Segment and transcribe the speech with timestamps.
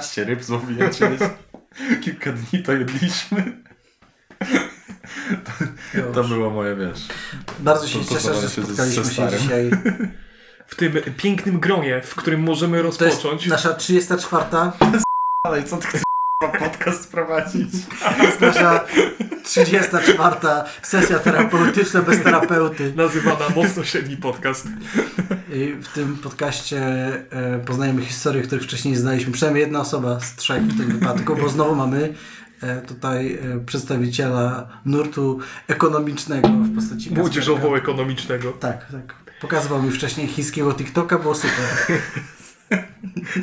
[0.00, 0.90] 15 ryb złowiłem
[2.02, 3.62] Kilka dni to jedliśmy.
[5.44, 7.08] To, to było moje, wiesz...
[7.58, 9.70] Bardzo się cieszę, że spotkaliśmy się, się dzisiaj.
[10.66, 13.22] W tym pięknym gronie, w którym możemy rozpocząć...
[13.22, 14.44] To jest nasza 34.
[15.46, 16.02] Ale co ty chcesz
[16.58, 17.72] podcast prowadzić?
[18.18, 18.84] To jest nasza
[19.50, 20.36] 34.
[20.82, 22.92] sesja terapeutyczna bez terapeuty.
[22.96, 24.66] Nazywana mocno średni podcast.
[25.52, 26.80] I w tym podcaście
[27.30, 29.32] e, poznajemy historie, których wcześniej nie znaliśmy.
[29.32, 32.14] Przynajmniej jedna osoba z trzech w tym wypadku, bo znowu mamy
[32.62, 35.38] e, tutaj e, przedstawiciela nurtu
[35.68, 37.14] ekonomicznego w postaci.
[37.14, 38.52] Młodzieżowo-ekonomicznego.
[38.52, 39.14] Tak, tak.
[39.40, 41.64] Pokazywał mi wcześniej chińskiego TikToka, było super.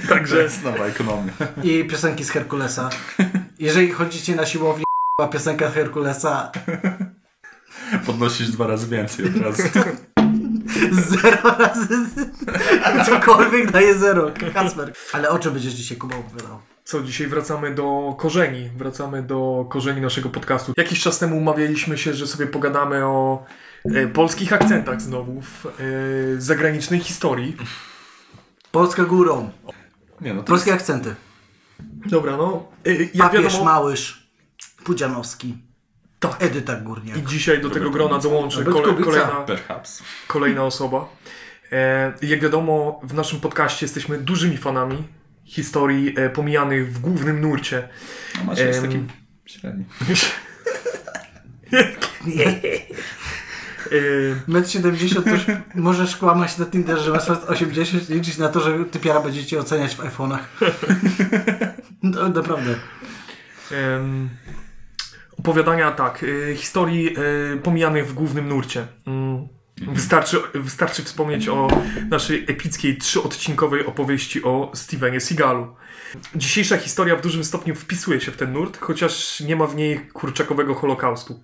[0.10, 1.34] Także nowa ekonomia.
[1.64, 2.90] I piosenki z Herkulesa.
[3.60, 4.87] Jeżeli chodzicie na siłownię,
[5.22, 6.52] a piosenka Herkulesa
[8.06, 9.64] Podnosisz dwa razy więcej od razu.
[11.12, 11.88] zero razy
[13.06, 14.32] cokolwiek daje zero.
[14.54, 14.94] Kacper.
[15.14, 16.60] Ale o czym będziesz dzisiaj Kuba opowiadał?
[16.84, 18.70] co, dzisiaj wracamy do korzeni.
[18.78, 20.74] Wracamy do korzeni naszego podcastu.
[20.78, 23.46] Jakiś czas temu umawialiśmy się, że sobie pogadamy o
[23.86, 25.72] e, polskich akcentach znowu, w e,
[26.42, 27.58] zagranicznej historii.
[28.72, 29.52] Polska górą.
[30.22, 31.16] Nie no, to Polskie akcenty.
[32.06, 32.68] Dobra, no.
[32.86, 34.27] E, jak Papież wiadomo, Małysz.
[34.88, 35.58] Pudzianowski.
[36.20, 36.44] Tak.
[36.44, 37.18] Edyta Górniak.
[37.18, 40.04] i dzisiaj do tego grona dołączy kole, kolejna, perhaps.
[40.28, 41.10] kolejna osoba.
[41.72, 45.04] E, jak wiadomo, w naszym podcaście jesteśmy dużymi fanami
[45.46, 47.90] historii e, pomijanych w głównym nurcie.
[48.38, 49.04] No macie jest Em, taki
[49.46, 49.86] średni.
[53.92, 53.98] E,
[54.48, 58.50] Metr 70 to już możesz kłamać na Tinder, że masz metr 80 i liczyć na
[58.50, 60.40] to, że typiara będzie cię oceniać w iPhone'ach.
[62.04, 62.76] No, naprawdę.
[63.72, 64.30] Em,
[65.40, 67.16] opowiadania tak, y, historii
[67.54, 68.88] y, pomijanych w głównym nurcie.
[69.08, 69.48] Mm,
[69.82, 71.68] Wystarczy, wystarczy wspomnieć o
[72.10, 75.76] naszej epickiej trzyodcinkowej opowieści o Stevenie Seagalu.
[76.36, 80.00] Dzisiejsza historia w dużym stopniu wpisuje się w ten nurt, chociaż nie ma w niej
[80.00, 81.44] kurczakowego holokaustu.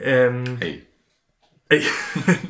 [0.00, 0.86] Em, Ej.
[1.70, 1.82] ej,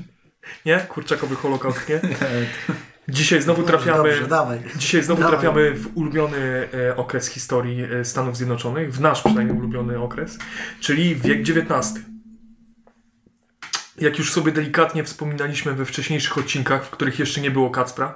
[0.67, 0.79] nie?
[0.81, 2.01] Kurczakowy holokaust, nie?
[3.09, 4.11] Dzisiaj znowu trafiamy...
[4.11, 4.59] Dobrze, dawaj.
[4.77, 5.39] Dzisiaj znowu Dawaj.
[5.39, 10.39] trafiamy w ulubiony e, okres historii e, Stanów Zjednoczonych, w nasz przynajmniej ulubiony okres,
[10.81, 11.95] czyli wiek XIX.
[14.01, 18.15] Jak już sobie delikatnie wspominaliśmy we wcześniejszych odcinkach, w których jeszcze nie było Kacpra,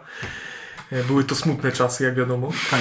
[0.92, 2.52] e, były to smutne czasy, jak wiadomo.
[2.70, 2.80] Tak.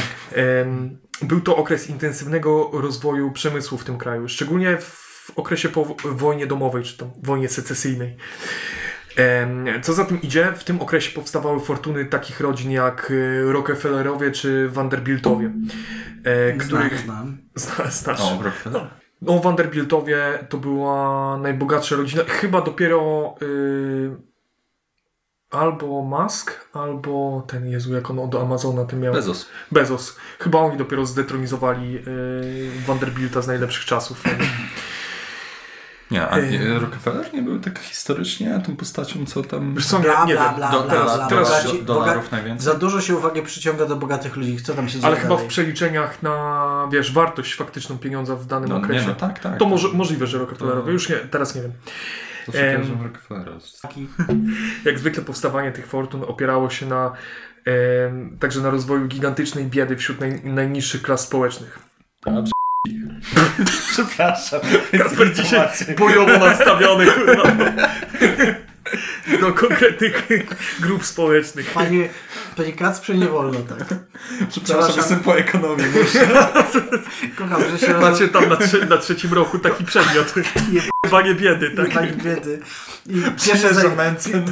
[1.21, 6.83] Był to okres intensywnego rozwoju przemysłu w tym kraju, szczególnie w okresie po wojnie domowej,
[6.83, 8.17] czy tam wojnie secesyjnej.
[9.81, 14.69] Co za tym idzie, w tym okresie powstawały fortuny takich rodzin jak e, Rockefellerowie czy
[14.69, 15.51] Vanderbiltowie,
[16.23, 17.87] e, których Znam, znam.
[17.87, 18.21] Zna- znasz.
[18.21, 18.87] O, Rockefeller.
[19.21, 22.23] No, Vanderbiltowie to była najbogatsza rodzina.
[22.27, 24.15] Chyba dopiero y,
[25.51, 29.13] albo Musk, albo ten Jezu, jak on do Amazona tym miał.
[29.13, 29.49] Bezos.
[29.71, 30.17] Bezos.
[30.39, 32.01] Chyba oni dopiero zdetronizowali y,
[32.87, 34.23] Vanderbilta z najlepszych czasów.
[36.11, 36.79] Nie, a nie.
[36.79, 39.75] Rockefeller nie był tak historycznie tą postacią, co tam...
[39.75, 40.55] Wiesz co, Bla, nie bla, wiem.
[40.55, 41.63] bla, Do, bla, teraz, bla, teraz bla.
[41.63, 42.65] do, Bogaci- dolarów najwięcej.
[42.65, 44.57] Za dużo się uwagę przyciąga do bogatych ludzi.
[44.63, 48.69] Co tam się dzieje Ale chyba w przeliczeniach na, wiesz, wartość faktyczną pieniądza w danym
[48.69, 49.01] No, okresie.
[49.01, 49.57] nie, no tak, tak.
[49.59, 50.85] To może, możliwe, że Rockefellerowie.
[50.85, 51.71] To- Już nie, teraz nie wiem.
[52.45, 53.51] To Rockefellera.
[53.81, 54.07] Taki-
[54.85, 57.11] Jak zwykle powstawanie tych fortun opierało się na
[57.65, 61.79] em, także na rozwoju gigantycznej biedy wśród naj, najniższych klas społecznych.
[63.91, 64.59] Przepraszam.
[64.97, 65.67] Kasper dzisiaj
[65.97, 67.05] bojowo nastawiony
[69.41, 70.27] do konkretnych
[70.79, 71.71] grup społecznych.
[71.71, 72.09] Panie,
[72.57, 73.99] panie Kacprze, nie wolno tak.
[74.49, 75.85] Przepraszam, jestem po ekonomii.
[77.35, 80.33] Kocham, że się Macie tam na, trze, na trzecim roku taki przedmiot.
[81.05, 81.89] Chyba biedy, tak?
[81.89, 82.59] Pani biedy.
[83.05, 84.45] I pierwszy, Cieszę, że zaj- męcen.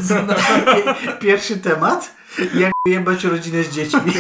[1.22, 2.16] pierwszy temat,
[2.54, 4.14] jak jebać rodzinę z dziećmi.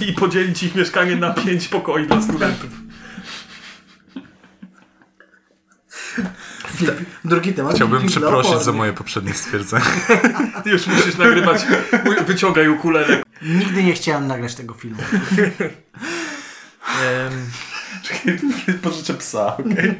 [0.00, 2.70] I podzielić ich mieszkanie na pięć pokoi dla studentów.
[7.24, 7.74] Drugi temat.
[7.74, 9.84] Chciałbym przeprosić za moje poprzednie stwierdzenie.
[10.64, 11.62] Już musisz nagrywać.
[12.26, 13.22] Wyciągaj ukulele.
[13.42, 15.02] Nigdy nie chciałem nagrać tego filmu.
[17.02, 17.32] Em,
[18.02, 18.38] Czekaj,
[18.82, 19.94] pożyczę psa, okej?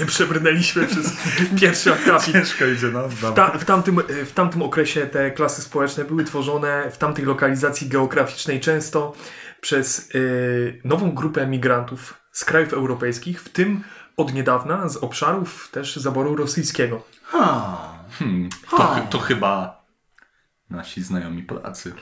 [0.00, 1.16] Nie przebrnęliśmy przez
[1.60, 2.32] pierwszy akapit.
[2.32, 3.08] Ciężko idzie, no.
[3.08, 7.88] W, ta, w, tamtym, w tamtym okresie te klasy społeczne były tworzone w tamtej lokalizacji
[7.88, 9.12] geograficznej często
[9.60, 13.84] przez y, nową grupę emigrantów z krajów europejskich, w tym
[14.16, 17.02] od niedawna z obszarów też zaboru rosyjskiego.
[17.24, 17.78] Ha.
[18.18, 19.82] Hmm, to, chy- to chyba
[20.70, 21.92] nasi znajomi Polacy.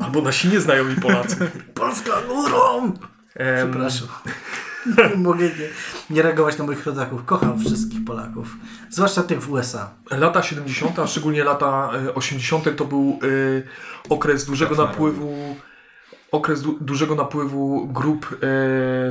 [0.00, 1.50] Albo nasi nieznajomi Polacy.
[1.74, 2.92] Polska górą!
[3.34, 4.08] Przepraszam.
[4.86, 5.68] Nie mogę nie,
[6.10, 7.24] nie reagować na moich rodaków.
[7.24, 8.56] Kocham wszystkich Polaków.
[8.90, 9.90] Zwłaszcza tych w USA.
[10.10, 12.76] Lata 70., a szczególnie lata e, 80.
[12.76, 15.56] to był e, okres dużego Tak, napływu
[16.32, 18.36] okres du dużego napływu grup e,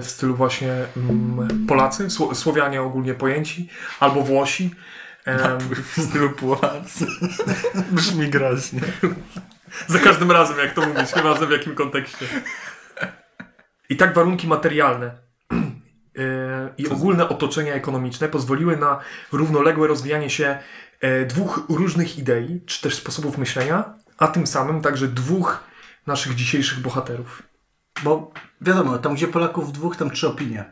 [0.02, 3.70] w stylu właśnie mm, Polacy, Sło Słowianie ogólnie pojęci,
[4.00, 4.76] albo Włosi.
[5.26, 7.08] Em, W stylu Polacy.
[7.92, 8.82] Brzmi groźnie.
[9.88, 12.26] Za każdym razem, jak to mówisz, nieważne w jakim kontekście.
[13.90, 15.27] I tak warunki materialne e,
[16.78, 19.00] i ogólne otoczenie ekonomiczne pozwoliły na
[19.32, 20.58] równoległe rozwijanie się
[21.02, 25.64] e, dwóch różnych idei, czy też sposobów myślenia, a tym samym także dwóch
[26.08, 27.44] naszych dzisiejszych bohaterów.
[28.04, 28.32] Bo
[28.62, 30.66] wiadomo, tam gdzie Polaków dwóch, tam trzy opinie.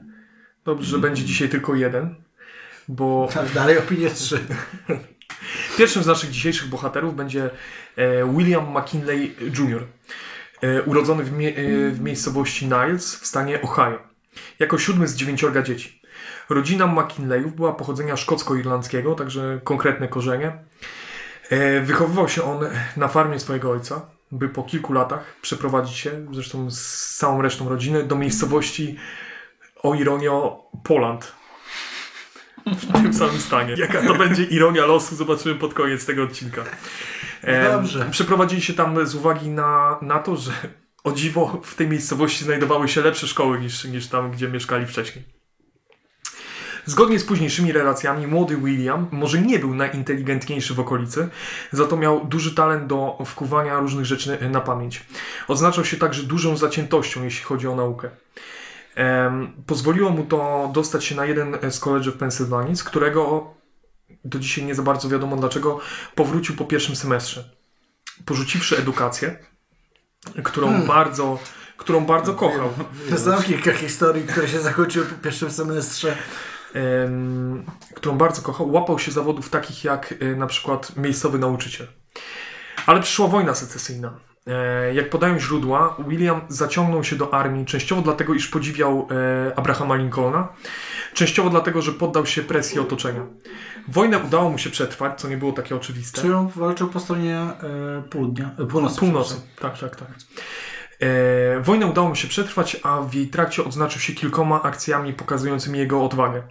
[0.66, 2.16] Dobrze, że będzie dzisiaj tylko jeden,
[2.88, 4.40] bo Tak, dalej opinie trzy.
[5.78, 7.50] Pierwszym z naszych dzisiejszych bohaterów będzie
[7.96, 9.88] e, William McKinley Jr.,
[10.62, 14.15] e, urodzony w, mie- e, w miejscowości Niles w stanie Ohio,
[14.60, 16.02] jako siódmy z dziewięciorga dzieci.
[16.50, 20.58] Rodzina McKinleyów była pochodzenia szkocko-irlandzkiego, także konkretne korzenie.
[21.50, 22.60] E, Wychowywał się on
[22.98, 24.02] na farmie swojego ojca,
[24.32, 28.98] by po kilku latach przeprowadzić się, zresztą z całą resztą rodziny, do miejscowości,
[29.84, 31.36] o ironio, Poland
[32.66, 33.76] w tym samym stanie.
[33.78, 36.64] Jaka to będzie ironia losu, zobaczymy pod koniec tego odcinka.
[37.42, 38.08] Em, Dobrze.
[38.12, 40.52] Przeprowadzili się tam z uwagi na, na to, że
[41.06, 45.26] o dziwo w tej miejscowości znajdowały się lepsze szkoły niż, niż tam, gdzie mieszkali wcześniej.
[46.86, 51.30] Zgodnie z późniejszymi relacjami, młody William może nie był najinteligentniejszy w okolicy,
[51.72, 55.06] za to miał duży talent do wkuwania różnych rzeczy na pamięć.
[55.48, 58.10] Odznaczał się także dużą zaciętością, jeśli chodzi o naukę.
[59.66, 63.54] Pozwoliło mu to dostać się na jeden z college'ów w Pensylwanii, z którego
[64.26, 65.80] do dzisiaj nie za bardzo wiadomo dlaczego
[66.16, 67.50] powrócił po pierwszym semestrze.
[68.26, 69.38] Porzuciwszy edukację,
[70.44, 71.40] którą bardzo,
[71.78, 72.70] którą bardzo kochał.
[73.16, 76.18] Znam kilka historii, które się zakończyły po pierwszym semestrze.
[76.74, 81.88] em, którą bardzo kochał, łapał się zawodów takich jak e, na przykład miejscowy nauczyciel.
[82.86, 84.14] Ale przyszła wojna secesyjna.
[84.48, 89.96] E, jak podają źródła, William zaciągnął się do armii częściowo dlatego, iż podziwiał e, Abrahama
[89.96, 90.48] Lincolna,
[91.16, 93.26] częściowo dlatego, że poddał się presji otoczenia.
[93.88, 96.22] Wojnę udało mu się przetrwać, co nie było takie oczywiste.
[96.22, 98.52] Czy on walczył po stronie e, południa?
[98.60, 99.00] E, północy.
[99.00, 100.08] Północy, tak, tak, tak.
[101.00, 105.80] E, wojnę udało mu się przetrwać, a w jej trakcie odznaczył się kilkoma akcjami pokazującymi
[105.80, 106.44] jego odwagę.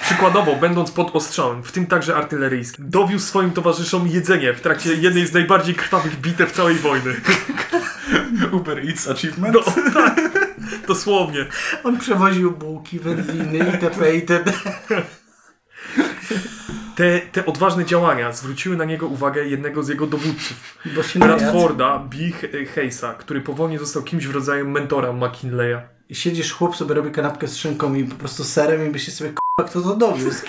[0.00, 5.26] Przykładowo, będąc pod ostrzałem, w tym także artyleryjskim, dowiózł swoim towarzyszom jedzenie w trakcie jednej
[5.26, 7.14] z najbardziej krwawych bitew całej wojny.
[8.52, 9.54] Uber Eats Achievement?
[9.54, 10.20] No, tak,
[10.94, 11.46] dosłownie.
[11.84, 14.14] On przewoził bułki, wędliny itp.
[14.14, 14.52] itd.
[16.96, 20.78] Te, te odważne działania zwróciły na niego uwagę jednego z jego dowódców.
[21.14, 22.16] Bradforda B.
[22.74, 25.76] Hayesa, który powolnie został kimś w rodzaju mentora McKinleya.
[26.08, 29.32] I siedzisz, chłop sobie robi kanapkę z szynką i po prostu serem i myślisz sobie,
[29.60, 30.42] kto to dowiózł?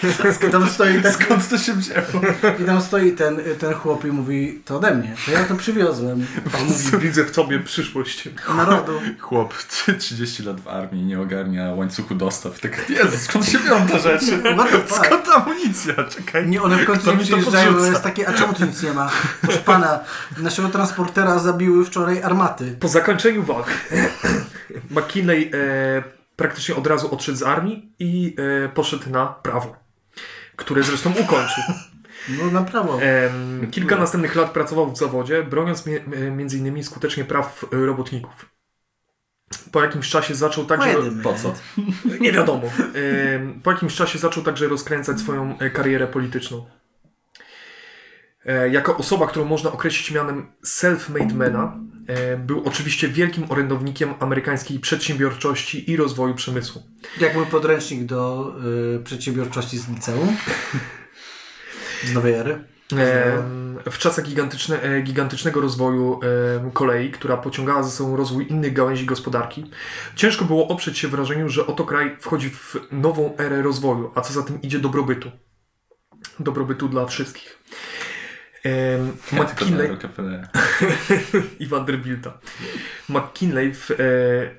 [0.51, 2.21] Tam stoi ten, Skąd to się wzięło?
[2.59, 6.25] I tam stoi ten, ten chłop i mówi, to ode mnie, to ja to przywiozłem.
[6.59, 8.29] On mówi, widzę w tobie przyszłość.
[8.57, 8.91] Narodu.
[9.19, 9.53] Chłop
[10.00, 12.59] 30 lat w armii nie ogarnia łańcuchu dostaw.
[12.59, 14.25] Tak, Jezu, skąd się biorą te rzeczy?
[15.05, 15.94] Skąd ta amunicja?
[15.94, 16.47] Czekaj.
[16.47, 18.65] Nie, one w końcu Kto nie mi to przyjeżdżają, bo jest takie, a czemu tu
[18.65, 19.11] nic nie ma?
[19.41, 20.00] Proszę pana,
[20.38, 22.75] naszego transportera zabiły wczoraj armaty.
[22.79, 23.67] Po zakończeniu walk
[24.95, 28.35] McKinley e, praktycznie od razu odszedł z armii i
[28.65, 29.75] e, poszedł na prawo,
[30.56, 31.63] które zresztą ukończył.
[32.30, 33.01] No na prawo.
[33.01, 37.86] Em, kilka następnych lat pracował w zawodzie, broniąc mie- e, między innymi skutecznie praw e,
[37.86, 38.50] robotników.
[39.72, 40.93] Po jakimś czasie zaczął także...
[41.24, 41.53] Po co?
[42.19, 42.69] Nie wiadomo.
[43.63, 46.65] Po jakimś czasie zaczął także rozkręcać swoją e, karierę polityczną.
[48.45, 54.79] E, Jako osoba, którą można określić mianem self-made mana, e, był oczywiście wielkim orędownikiem amerykańskiej
[54.79, 56.83] przedsiębiorczości i rozwoju przemysłu.
[57.19, 58.51] Jak mój podręcznik do
[59.00, 60.38] y, przedsiębiorczości z liceum.
[62.03, 62.63] Z nowej ery.
[63.91, 66.19] W czasach gigantyczne, gigantycznego rozwoju
[66.73, 69.71] kolei, która pociągała za sobą rozwój innych gałęzi gospodarki,
[70.15, 74.33] ciężko było oprzeć się wrażeniu, że oto kraj wchodzi w nową erę rozwoju, a co
[74.33, 75.31] za tym idzie dobrobytu.
[76.39, 77.63] Dobrobytu dla wszystkich.
[79.32, 79.98] McKinley,
[81.60, 82.38] i Vanderbilta.
[83.10, 83.96] McKinley w, e,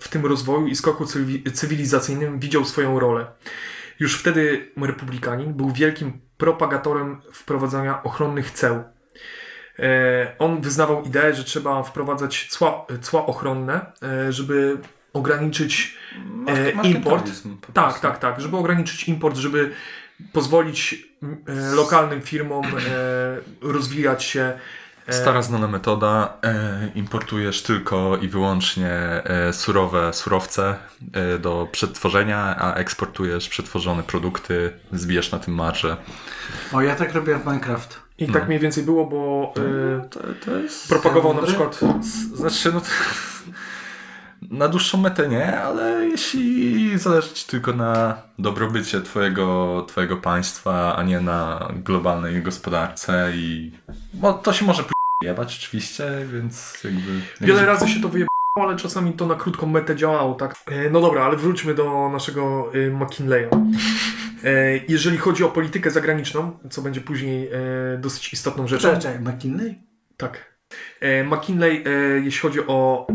[0.00, 3.26] w tym rozwoju i skoku cywi- cywilizacyjnym widział swoją rolę.
[4.00, 8.84] Już wtedy republikanin był wielkim propagatorem wprowadzania ochronnych ceł.
[9.78, 14.78] E, on wyznawał ideę, że trzeba wprowadzać cła, cła ochronne, e, żeby
[15.12, 15.98] ograniczyć
[16.48, 17.30] E, import.
[17.72, 19.70] Tak, tak, tak, żeby ograniczyć import, żeby
[20.32, 22.70] pozwolić m, e, lokalnym firmom e,
[23.62, 24.52] rozwijać się
[25.10, 26.36] Stara znana metoda.
[26.44, 30.76] E, importujesz tylko i wyłącznie e, surowe surowce
[31.12, 35.96] e, do przetworzenia, a eksportujesz przetworzone produkty, zbijesz na tym marże.
[36.72, 38.00] O, ja tak robię w Minecraft.
[38.18, 40.88] I tak mniej więcej było, bo e, To, to jest...
[40.88, 42.86] propagował na przykład Z- Znaczy, no to,
[44.50, 51.02] na dłuższą metę nie, ale jeśli zależy ci tylko na dobrobycie twojego, twojego państwa, a
[51.02, 53.72] nie na globalnej gospodarce i
[54.14, 54.84] bo to się może
[55.22, 57.20] jebać oczywiście, więc jakby...
[57.40, 58.28] Wiele razy się to wyjebało,
[58.60, 60.54] ale czasami to na krótką metę działało, tak?
[60.66, 63.48] E, No dobra, ale wróćmy do naszego e, McKinleya.
[64.44, 68.98] E, Jeżeli chodzi o politykę zagraniczną, co będzie później e, dosyć istotną rzeczą.
[68.98, 69.74] Czekaj, McKinley?
[70.16, 70.54] Tak.
[71.24, 71.84] McKinley,
[72.24, 73.06] jeśli chodzi o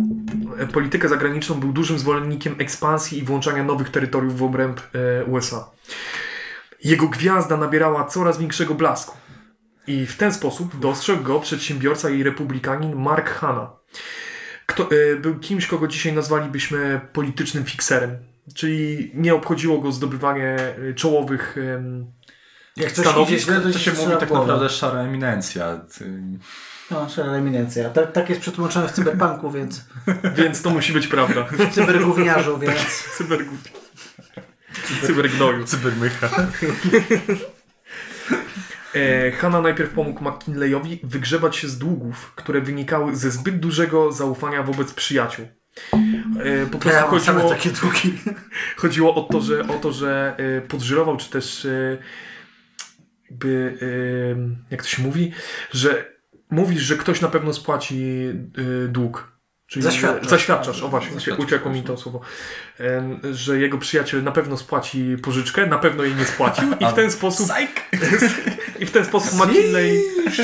[0.68, 5.72] politykę zagraniczną, był dużym zwolennikiem ekspansji i włączania nowych terytoriów w obręb e, USA.
[6.84, 9.18] Jego gwiazda nabierała coraz większego blasku.
[9.88, 13.72] I w ten sposób dostrzegł go przedsiębiorca i republikanin Mark Hanna.
[14.66, 18.18] Kto, e, był kimś, kogo dzisiaj nazwalibyśmy politycznym fikserem.
[18.56, 20.58] Czyli nie obchodziło go zdobywanie
[20.90, 21.56] e, czołowych
[22.78, 25.86] Jak coś Stanowisk, idzie źle, to, się mówi tak naprawdę szara eminencja.
[26.92, 27.90] No, szara eminencja.
[27.90, 29.86] Tak, tak jest przetłumaczone w cyberpunku, więc
[30.38, 31.44] więc to musi być prawda.
[31.44, 33.04] w cybergówniarzu, więc...
[33.18, 33.60] Cybergów.
[35.02, 35.66] Cybergnoju.
[35.66, 36.30] Cybermycha.
[38.96, 44.64] E, Hanna najpierw pomógł McKinleyowi wygrzebać się z długów, które wynikały ze zbyt dużego zaufania
[44.64, 45.48] wobec przyjaciół.
[46.40, 48.14] E, po prostu Ja chodziło, takie długi.
[48.82, 51.98] chodziło o to, że, o to, że e, podżyrował, czy też e,
[53.30, 55.32] jakby, e, jak to się mówi,
[55.72, 56.19] że
[56.50, 58.26] mówisz, że ktoś na pewno spłaci
[58.86, 59.40] e, dług.
[59.70, 60.30] Czyli Zaświadczasz.
[60.30, 62.22] Zaświadczasz, o właśnie, Zaświadczasz, uciekło mi to słowo.
[63.32, 67.12] Że jego przyjaciel na pewno spłaci pożyczkę, na pewno jej nie spłacił i w ten
[67.12, 67.50] sposób
[68.80, 70.04] i w ten sposób McKinley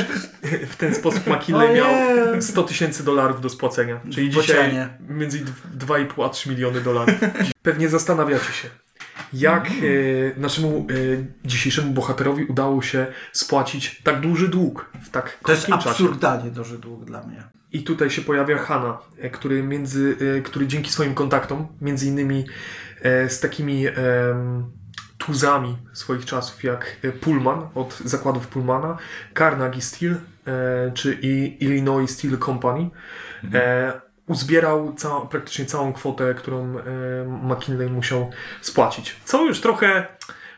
[0.72, 2.42] w ten sposób McKinley miał Ojej.
[2.42, 4.00] 100 tysięcy dolarów do spłacenia.
[4.14, 5.46] Czyli dzisiaj między
[5.78, 7.16] 2,5 a 3 miliony dolarów.
[7.64, 8.68] Pewnie zastanawiacie się,
[9.34, 9.72] jak e,
[10.40, 10.94] naszemu e,
[11.48, 15.90] dzisiejszemu bohaterowi udało się spłacić tak duży dług w tak To jest krótkim czasie.
[15.90, 17.44] absurdalnie duży dług dla mnie.
[17.72, 22.46] I tutaj się pojawia Hanna, e, który, między, e, który dzięki swoim kontaktom, między innymi
[23.02, 23.94] e, z takimi em,
[25.18, 28.98] tuzami swoich czasów, jak e, Pullman od zakładów Pullmana,
[29.38, 30.16] Carnegie Steel
[30.48, 32.90] e, czy i Illinois Steel Company,
[33.54, 36.84] e, uzbierał całą, praktycznie całą kwotę, którą e,
[37.44, 38.30] McKinley musiał
[38.62, 39.16] spłacić.
[39.26, 40.08] Co już trochę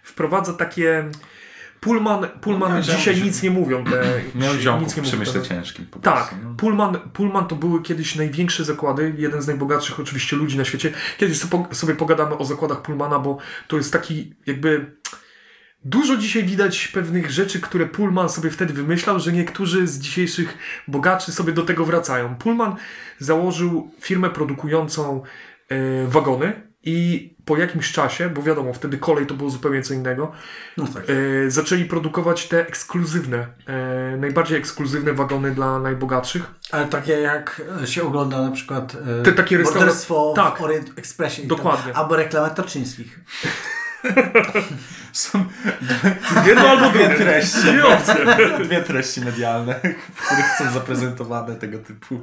[0.03, 1.09] wprowadza takie...
[1.79, 3.23] Pullman, Pullman miał dzisiaj ziomków.
[3.23, 3.83] nic nie mówią.
[3.83, 6.53] Te, Miał ziomków w przemyśle ciężkim po tak, no.
[6.57, 10.93] Pullman, Pullman to były kiedyś największe zakłady, jeden z najbogatszych oczywiście ludzi na świecie.
[11.17, 14.97] Kiedyś sobie pogadamy o zakładach Pullmana, bo to jest taki jakby...
[15.85, 20.57] Dużo dzisiaj widać pewnych rzeczy, które Pullman sobie wtedy wymyślał, że niektórzy z dzisiejszych
[20.87, 22.35] bogaczy sobie do tego wracają.
[22.35, 22.75] Pullman
[23.19, 25.23] założył firmę produkującą
[25.69, 30.31] e, wagony i po jakimś czasie, bo wiadomo, wtedy kolej to było zupełnie co innego,
[30.77, 31.03] No tak.
[31.47, 36.43] e, zaczęli produkować te ekskluzywne, e, najbardziej ekskluzywne wagony dla najbogatszych.
[36.71, 40.57] Ale takie jak się ogląda na przykład e, Te takie restaura- morderstwo Tak.
[40.57, 41.47] w Orient Expressie.
[41.47, 41.93] Dokładnie.
[41.93, 43.19] Tam, albo reklamy Tarczyńskich.
[45.13, 45.45] Są
[46.45, 47.59] Jedno albo dwie treści.
[47.61, 48.65] Dwie.
[48.65, 49.79] Dwie treści medialne,
[50.15, 52.21] w których są zaprezentowane tego typu.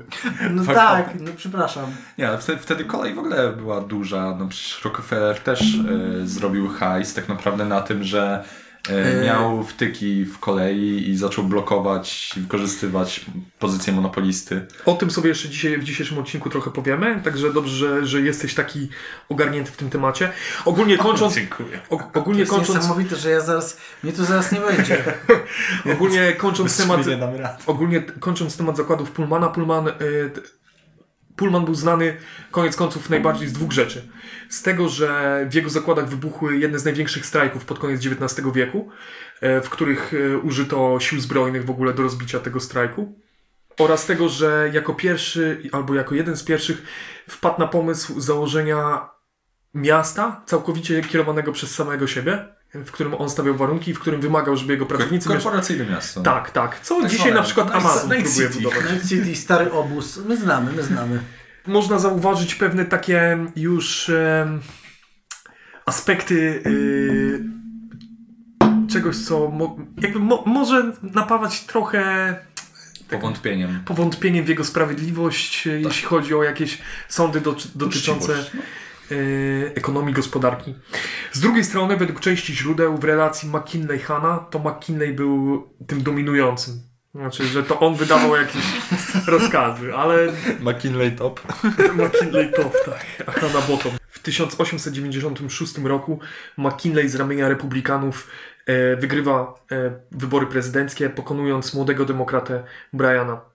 [0.50, 1.86] No tak, no przepraszam.
[2.18, 4.36] Nie, ale wtedy, wtedy kolej w ogóle była duża.
[4.38, 8.44] No przecież Rockefeller też e, zrobił hajs tak naprawdę na tym, że.
[9.24, 13.26] Miał wtyki w kolei i zaczął blokować i wykorzystywać
[13.58, 14.66] pozycję monopolisty.
[14.84, 18.54] O tym sobie jeszcze dzisiaj w dzisiejszym odcinku trochę powiemy, także dobrze, że, że jesteś
[18.54, 18.88] taki
[19.28, 20.32] ogarnięty w tym temacie.
[20.64, 21.80] Ogólnie kończąc, Dziękuję.
[21.90, 25.04] og, To ogólnie jest kończąc, niesamowite, że ja zaraz, mnie tu zaraz nie będzie.
[25.94, 27.00] ogólnie kończąc temat,
[27.66, 29.92] ogólnie kończąc temat zakładów Pullmana, Pullman, y,
[31.36, 32.16] Pullman był znany
[32.50, 34.08] koniec końców najbardziej z dwóch rzeczy.
[34.54, 38.88] Z tego, że w jego zakładach wybuchły jedne z największych strajków pod koniec XIX wieku,
[39.40, 43.18] e, w których e, użyto sił zbrojnych w ogóle do rozbicia tego strajku.
[43.78, 46.82] Oraz tego, że jako pierwszy, albo jako jeden z pierwszych
[47.28, 49.08] wpadł na pomysł założenia
[49.74, 54.56] miasta całkowicie kierowanego przez samego siebie, w którym on stawiał warunki i w którym wymagał,
[54.56, 55.28] żeby jego pracownicy.
[55.28, 56.20] Korporacyjne miasto.
[56.20, 56.80] Tak, tak.
[56.80, 58.62] Co Tak dzisiaj zwane na przykład Amazon Night próbuje City.
[58.62, 58.92] budować.
[58.92, 60.16] Night City, stary obóz.
[60.16, 61.20] My znamy, my znamy.
[61.66, 64.60] Można zauważyć pewne takie już em,
[65.86, 67.44] aspekty y,
[68.92, 72.36] czegoś, co mo, jakby mo, może napawać trochę
[73.10, 73.80] Powątpieniem.
[73.84, 76.78] powątpieniem w jego sprawiedliwość, e, jeśli chodzi o jakieś
[77.08, 79.16] sądy do, dotyczące e,
[79.74, 80.74] ekonomii gospodarki.
[81.32, 86.93] Z drugiej strony, według części źródeł w relacji McKinley-Hanna, to McKinley był tym dominującym.
[87.14, 88.62] Znaczy, że to on wydawał jakieś
[89.26, 91.40] rozkazy, ale McKinley top.
[91.94, 93.06] McKinley top, tak.
[93.26, 93.92] A na bottom.
[94.08, 96.18] W 1896 roku
[96.58, 98.30] McKinley z ramienia republikanów
[98.66, 103.53] e, wygrywa e, wybory prezydenckie, pokonując młodego demokratę Briana.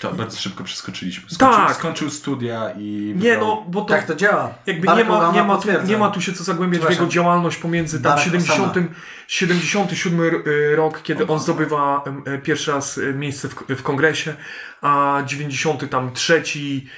[0.00, 1.30] To bardzo szybko przeskoczyliśmy.
[1.30, 1.76] Skończył, Tak.
[1.76, 3.14] skończył studia i.
[3.16, 4.54] Nie wybrał- no, bo to Tak to działa.
[4.66, 7.56] jakby nie ma, nie, ma tu, nie ma tu się co zagłębiać w jego działalność
[7.56, 8.86] pomiędzy tam Barack 70, Osama.
[9.28, 10.42] 77 r-
[10.76, 14.34] rok, kiedy on zdobywa e, pierwszy raz e, miejsce w, w kongresie,
[14.82, 16.88] a 90 tam trzeci,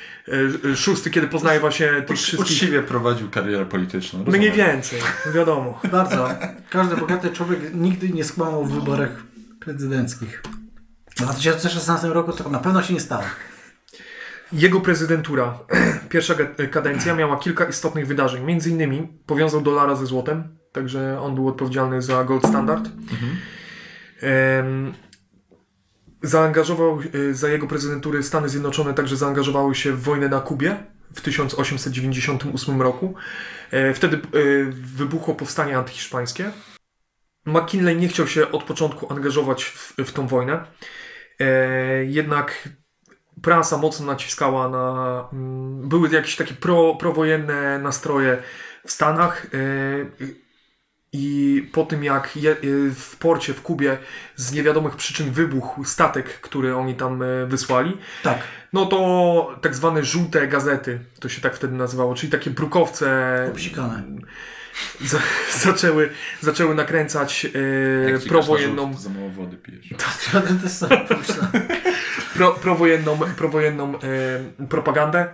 [0.72, 2.40] e, szósty, kiedy poznaje właśnie tych Ucz, wszystkich...
[2.40, 4.18] uczciwie prowadził karierę polityczną.
[4.18, 4.52] Mniej rozumiem.
[4.70, 5.00] więcej,
[5.34, 5.80] wiadomo.
[5.92, 6.28] Bardzo.
[6.70, 9.10] Każdy bogaty człowiek nigdy nie skłamał w wyborach
[9.60, 10.42] prezydenckich.
[11.10, 13.22] W 2016 roku to na pewno się nie stało.
[14.52, 15.58] Jego prezydentura,
[16.08, 16.34] pierwsza
[16.70, 18.44] kadencja, miała kilka istotnych wydarzeń.
[18.44, 22.88] Między innymi powiązał dolara ze złotem, także on był odpowiedzialny za gold standard.
[24.22, 24.92] Em,
[26.22, 30.76] zaangażował y, za jego prezydentury Stany Zjednoczone także zaangażowały się w wojnę na Kubie
[31.14, 33.14] w 1898 roku.
[33.70, 36.50] E, Wtedy y, wybuchło powstanie antyhiszpańskie.
[37.46, 40.64] McKinley nie chciał się od początku angażować w, w tą wojnę.
[41.40, 42.68] E, Jednak
[43.42, 45.28] prasa mocno naciskała na.
[45.32, 48.42] mm, Były jakieś takie pro, prowojenne nastroje
[48.86, 49.46] w Stanach.
[49.54, 50.28] e,
[51.12, 52.56] I po tym, jak je, e,
[52.94, 53.98] w porcie w Kubie
[54.36, 58.38] z niewiadomych przyczyn wybuchł statek, który oni tam e, wysłali, Tak.
[58.72, 64.02] no to tak zwane żółte gazety, to się tak wtedy nazywało, czyli takie brukowce Obsikane.
[65.00, 65.18] Za,
[65.58, 66.10] zaczęły,
[66.40, 67.46] zaczęły nakręcać
[68.06, 69.88] e, Jak prowojenną, to za mało wody pijesz.
[70.62, 71.50] Też sobie pomyślałem.
[72.34, 75.32] pro, prowojenną, prowojenną e, propagandę.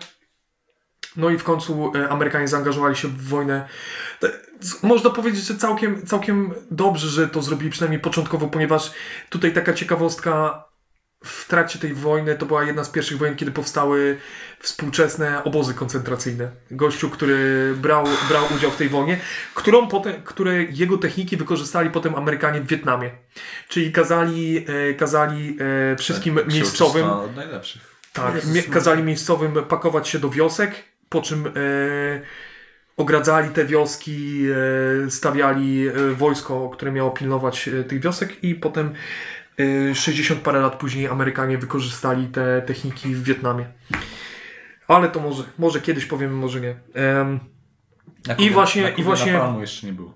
[1.17, 3.69] No i w końcu e, Amerykanie zaangażowali się w wojnę.
[4.83, 8.93] Można powiedzieć, że całkiem, całkiem dobrze, że to zrobili przynajmniej początkowo, ponieważ
[9.31, 10.66] tutaj taka ciekawostka
[11.27, 14.17] w trakcie tej wojny to była jedna z pierwszych wojen, kiedy powstały
[14.61, 16.51] współczesne obozy koncentracyjne.
[16.71, 19.21] Gościu, który brał, brał udział w tej wojnie,
[19.55, 23.11] którą potem, które jego techniki wykorzystali potem Amerykanie w Wietnamie.
[23.69, 25.59] Czyli kazali, e, kazali
[25.93, 27.11] e, wszystkim Tak, miejscowym.
[27.11, 27.83] Od najlepszych.
[28.13, 28.73] Tak, Jezus Maria.
[28.73, 30.75] kazali miejscowym pakować się do wiosek,
[31.09, 31.51] po czym e,
[32.97, 34.47] ogradzali te wioski,
[35.07, 38.95] e, stawiali e, wojsko, które miało pilnować e, tych wiosek i potem
[39.95, 43.67] 60 parę lat później Amerykanie wykorzystali te techniki w Wietnamie.
[44.89, 46.77] Ale to może, może kiedyś powiemy, może nie.
[46.95, 47.41] Em,
[48.27, 50.15] Na I właśnie- na i właśnie- napalmu jeszcze nie było.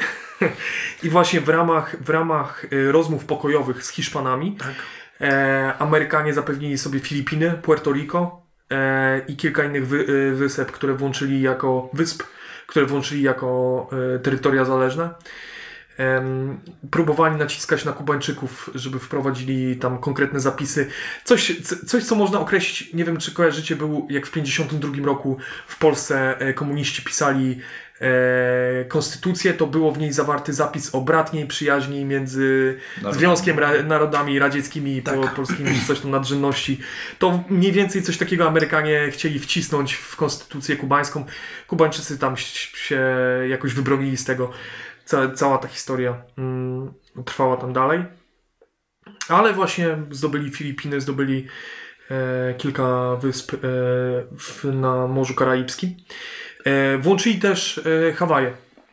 [1.02, 4.74] I właśnie w ramach, w ramach e, rozmów pokojowych z Hiszpanami Tak.
[5.20, 10.94] e, Amerykanie zapewnili sobie Filipiny, Puerto Rico e, i kilka innych wy, e, wysep, które
[10.94, 12.22] włączyli jako wysp,
[12.66, 15.10] które włączyli jako e, terytoria zależne.
[16.90, 20.86] Próbowali naciskać na Kubańczyków, żeby wprowadzili tam konkretne zapisy.
[21.24, 21.52] Coś,
[21.86, 26.38] coś, co można określić, nie wiem czy kojarzycie, był jak w 52 roku w Polsce
[26.40, 27.58] e, komuniści pisali
[28.00, 33.18] e, konstytucję, to było w niej zawarty zapis o bratniej przyjaźni między Narodami.
[33.20, 35.34] Związkiem Ra- Narodami Radzieckimi i po, Tak.
[35.34, 36.80] polskimi, coś tam nadrzędności.
[37.18, 41.24] To mniej więcej coś takiego Amerykanie chcieli wcisnąć w konstytucję kubańską.
[41.66, 43.00] Kubańczycy tam się
[43.48, 44.50] jakoś wybronili z tego.
[45.08, 46.92] Ca- cała ta historia mm,
[47.24, 48.04] trwała tam dalej.
[49.28, 51.46] Ale właśnie zdobyli Filipiny, zdobyli
[52.10, 53.58] e, kilka wysp e,
[54.38, 55.96] w, na Morzu Karaibskim.
[56.64, 58.52] E, włączyli też e, Hawaje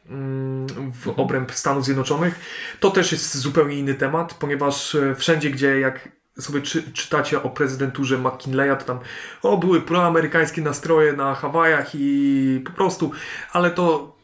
[0.10, 2.40] mm, w obręb Stanów Zjednoczonych.
[2.80, 7.50] To też jest zupełnie inny temat, ponieważ e, wszędzie, gdzie jak sobie czy, czytacie o
[7.50, 9.00] prezydenturze McKinleya, to tam
[9.42, 13.12] o, były proamerykańskie nastroje na Hawajach i po prostu,
[13.52, 14.15] ale to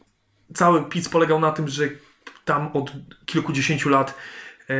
[0.54, 1.88] cały pic polegał na tym, że
[2.44, 2.92] tam od
[3.26, 4.14] kilkudziesięciu lat
[4.70, 4.74] e,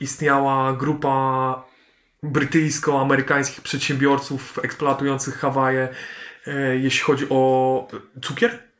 [0.00, 1.64] istniała grupa
[2.22, 5.88] brytyjsko-amerykańskich przedsiębiorców eksploatujących Hawaje,
[6.46, 7.88] e, jeśli chodzi o
[8.22, 8.73] cukier.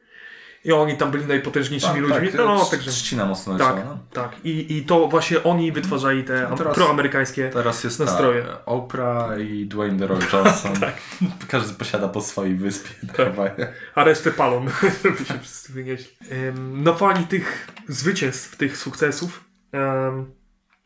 [0.64, 2.26] I oni tam byli najpotężniejszymi ludźmi.
[2.28, 3.94] Tak, no, no, także, trzcina mocno tak, leciała.
[3.94, 3.98] No.
[4.12, 4.30] tak.
[4.44, 8.42] I, I to właśnie oni wytwarzali te No teraz- proamerykańskie Teraz jest Nastroje.
[8.42, 10.72] ta Oprah i Dwayne The Rock Johnson.
[11.48, 13.72] Każdy posiada po swojej wyspie Hawajach.
[13.94, 14.66] a resztę palą,
[15.04, 16.16] żeby się wszyscy wynieśli.
[16.30, 20.32] Em, Na fali tych zwycięstw, tych sukcesów, em,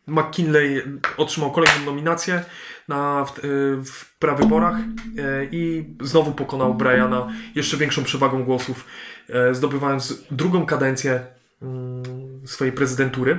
[0.08, 0.82] McKinley
[1.16, 2.44] otrzymał kolejną nominację
[2.88, 3.42] na, w, e,
[3.84, 4.82] w prawyborach e,
[5.52, 8.86] i znowu pokonał Briana jeszcze większą przewagą głosów,
[9.28, 11.26] e, zdobywając drugą kadencję
[11.62, 12.02] mm,
[12.46, 13.38] swojej prezydentury.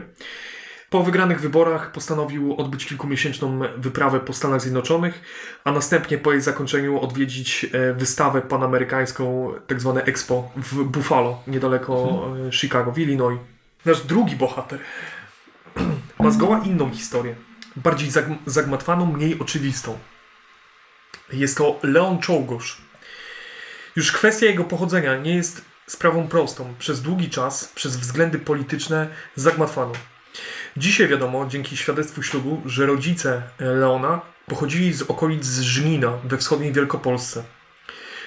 [0.90, 5.22] Po wygranych wyborach postanowił odbyć kilkumiesięczną wyprawę po Stanach Zjednoczonych,
[5.64, 12.26] a następnie po jej zakończeniu odwiedzić e, wystawę panamerykańską, tak zwane Expo w Buffalo, niedaleko
[12.48, 13.40] e, Chicago, w Illinois.
[13.86, 14.80] Nasz drugi bohater,
[16.20, 17.36] ma zgoła inną historię,
[17.76, 20.00] bardziej zag zagmatwaną, mniej oczywistą.
[21.34, 22.82] Jest to Leon Czołgosz.
[23.96, 26.74] Już kwestia jego pochodzenia nie jest sprawą prostą.
[26.80, 29.94] Przez długi czas, przez względy polityczne, zagmatwano.
[30.78, 37.44] Dzisiaj wiadomo, dzięki świadectwu ślubu, że rodzice Leona pochodzili z okolic Żnina we wschodniej Wielkopolsce,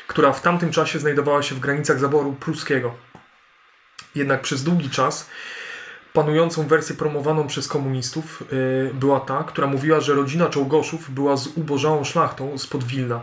[0.06, 2.94] która w tamtym czasie znajdowała się w granicach zaboru pruskiego.
[4.14, 5.30] Jednak przez długi czas
[6.12, 11.46] panującą wersję promowaną przez komunistów yy, była ta, która mówiła, że rodzina Czołgoszów była z
[11.46, 13.20] ubożałą szlachtą spod Wilna.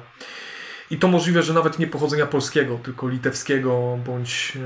[0.92, 4.58] I to możliwe, że nawet nie pochodzenia polskiego, tylko litewskiego bądź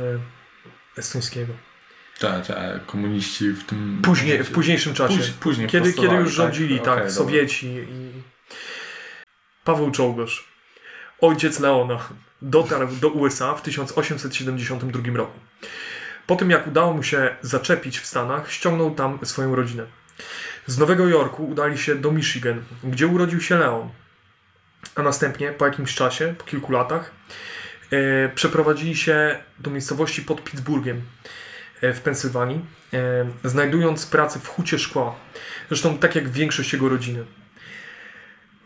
[0.95, 1.53] e, estońskiego.
[2.19, 3.99] Tak, tak, komuniści w tym...
[4.03, 5.15] Później, w późniejszym czasie.
[5.15, 8.11] Później, później kiedy, kiedy już rządzili, tak, Okej, Sowieci i...
[9.63, 10.47] Paweł Czołgosz,
[11.21, 11.99] ojciec Leona,
[12.41, 15.39] dotarł do USA w 1872 roku.
[16.27, 19.85] Po tym, jak udało mu się zaczepić w Stanach, ściągnął tam swoją rodzinę.
[20.67, 23.89] Z Nowego Jorku udali się do Michigan, gdzie urodził się Leon.
[24.95, 27.11] A następnie, po jakimś czasie, po kilku latach,
[27.91, 31.01] e, przeprowadzili się do miejscowości pod Pittsburghem
[31.81, 35.15] e, w Pensylwanii, e, znajdując pracę w hucie szkła.
[35.67, 37.25] Zresztą tak jak większość jego rodziny.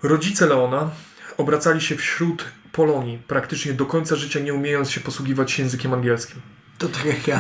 [0.04, 0.90] Rodzice Leona
[1.38, 6.42] obracali się wśród Polonii, praktycznie do końca życia nie umiejąc się posługiwać językiem angielskim.
[6.78, 7.40] To tak jak ja.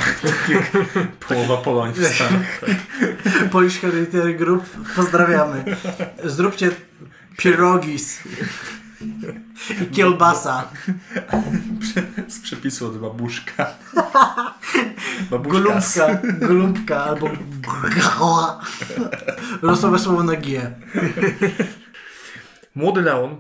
[1.28, 1.62] Połowa
[1.94, 2.62] Stanach.
[3.52, 4.64] Polish Hereditary Group,
[4.96, 5.64] pozdrawiamy.
[6.24, 6.72] Zróbcie
[7.38, 8.24] pierogis
[9.82, 10.70] i kielbasa.
[12.28, 13.74] Z przepisu od babuszka.
[15.32, 16.22] Babuszka.
[16.40, 17.30] Golubka albo
[19.62, 20.76] losowe słowo na G.
[22.76, 23.36] Młody Leon,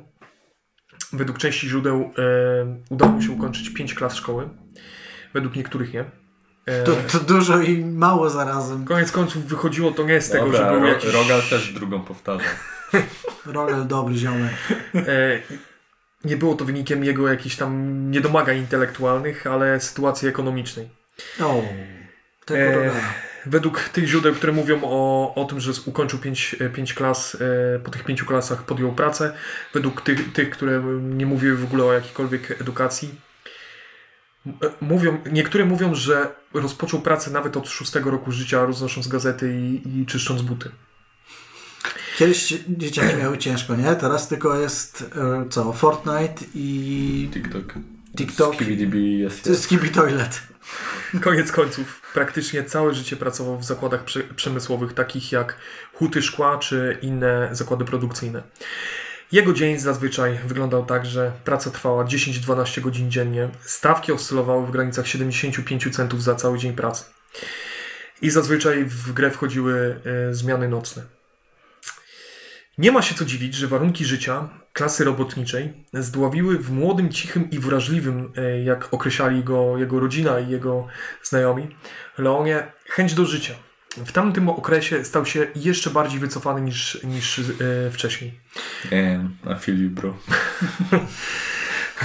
[1.14, 4.50] według części źródeł, e, udało mu się ukończyć 5 klas szkoły.
[5.34, 6.06] Według niektórych nie.
[6.66, 8.86] E, To, to dużo i mało zarazem.
[8.86, 11.13] Koniec końców wychodziło to nie z tego, Dobra, że był Ro- jakiś...
[11.13, 12.48] Rogal też drugą powtarzał.
[13.46, 14.54] Rogel dobry ziomek.
[14.96, 15.40] E,
[16.26, 20.90] nie było to wynikiem jego jakichś tam niedomagań intelektualnych, ale sytuacji ekonomicznej.
[21.42, 21.63] O,
[22.46, 22.92] tego E.
[23.46, 27.38] Według tych źródeł, które mówią o, o tym, że ukończył 5 pięć klas,
[27.76, 29.34] e, po tych pięciu klasach podjął pracę,
[29.74, 33.27] według tych, tych, które nie mówiły w ogóle o jakiejkolwiek edukacji, e,
[34.82, 40.06] mówią, niektóre mówią, że rozpoczął pracę nawet od szóstego roku życia, roznosząc gazety i, i
[40.06, 40.72] czyszcząc buty.
[42.18, 43.96] Kiedyś dzieciaki miały ciężko, nie?
[43.96, 45.74] Teraz tylko jest e, co?
[45.74, 47.74] Fortnite i TikTok.
[48.18, 48.56] TikTok.
[48.56, 49.44] SkibiDB jest.
[49.44, 50.42] to jest Skippy Toilet.
[51.22, 55.58] Koniec końców, praktycznie całe życie pracował w zakładach prze- przemysłowych, takich jak
[55.94, 58.44] huty szkła czy inne zakłady produkcyjne.
[59.32, 65.08] Jego dzień zazwyczaj wyglądał tak, że praca trwała 10-12 godzin dziennie, stawki oscylowały w granicach
[65.08, 67.06] 75 centów za cały dzień pracy.
[68.22, 71.04] I zazwyczaj w grę wchodziły e, zmiany nocne.
[72.78, 77.60] Nie ma się co dziwić, że warunki życia klasy robotniczej zdławiły w młodym, cichym i
[77.60, 80.88] wrażliwym, e, jak określali go jego rodzina i jego
[81.24, 81.76] znajomi,
[82.18, 83.54] Leonie chęć do życia.
[84.06, 87.44] W tamtym okresie stał się jeszcze bardziej wycofany niż, niż e,
[87.92, 88.40] wcześniej.
[88.92, 90.18] Nie, I feel you, bro.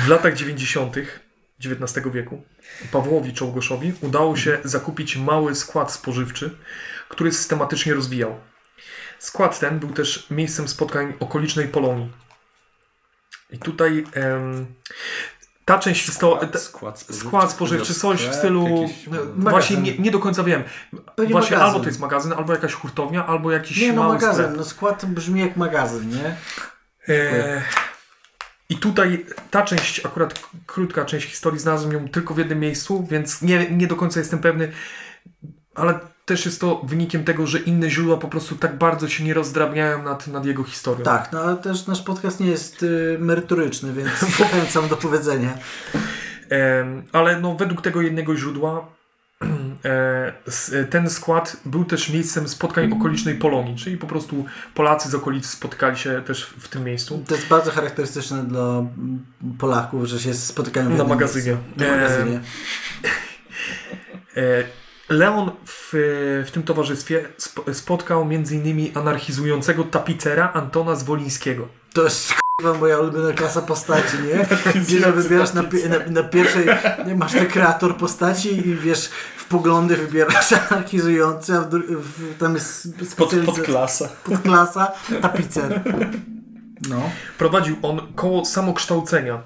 [0.04, 0.96] W latach 90.
[1.64, 2.42] XIX wieku
[2.92, 6.56] Pawłowi Czołgoszowi udało się zakupić mały skład spożywczy,
[7.08, 8.40] który systematycznie rozwijał.
[9.18, 12.12] Skład ten był też miejscem spotkań okolicznej Polonii.
[13.50, 14.66] I tutaj em,
[15.64, 16.48] ta część historii.
[16.58, 17.28] skład spożywczy.
[17.28, 18.68] Skład spożywczy, coś w stylu.
[18.82, 20.62] jakiś- No, Właśnie nie, nie do końca wiem.
[21.16, 21.60] Pewnie Właśnie magazyn.
[21.74, 24.44] albo to jest magazyn, albo jakaś hurtownia, albo jakiś Nie, no mały magazyn.
[24.44, 24.56] sklep.
[24.56, 26.36] No skład brzmi jak magazyn, nie?
[27.14, 27.62] E,
[28.68, 33.42] I tutaj ta część, akurat krótka część historii, znalazłem ją tylko w jednym miejscu, więc
[33.42, 34.72] nie, nie do końca jestem pewny,
[35.74, 39.34] ale też jest to wynikiem tego, że inne źródła po prostu tak bardzo się nie
[39.34, 41.04] rozdrabniają nad, nad jego historią.
[41.04, 45.58] Tak, no ale też nasz podcast nie jest y, merytoryczny, więc zachęcam do powiedzenia.
[46.50, 48.86] Em, ale no, według tego jednego źródła
[49.84, 55.14] e, s- ten skład był też miejscem spotkań okolicznej Polonii, czyli po prostu Polacy z
[55.14, 57.24] okolic spotykali się też w, w tym miejscu.
[57.28, 58.84] To jest bardzo charakterystyczne dla
[59.58, 61.56] Polaków, że się spotykają w Na magazynie.
[61.56, 61.84] miejscu.
[61.84, 62.40] Na magazynie.
[64.36, 64.64] E,
[65.12, 65.88] Leon w,
[66.46, 68.98] w tym towarzystwie sp- spotkał m.in.
[68.98, 71.68] anarchizującego tapicera Antona Zwolińskiego.
[71.92, 74.46] To jest k***a moja ulubiona klasa postaci, nie?
[74.80, 76.66] Gdzie że wybierasz na, na, na pierwszej,
[77.16, 82.88] masz ten kreator postaci i wiesz, w poglądy wybierasz anarchizujący, a w, w, tam jest
[82.98, 84.08] Pod, specjalizacja- podklasa.
[84.24, 85.80] podklasa, tapicer.
[86.88, 87.02] No.
[87.38, 89.40] Prowadził on koło samokształcenia,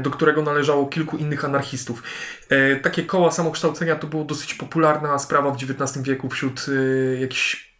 [0.00, 2.02] do którego należało kilku innych anarchistów.
[2.48, 7.72] E, Takie koła samokształcenia to było dosyć popularna sprawa w XIX wieku wśród e, jakichś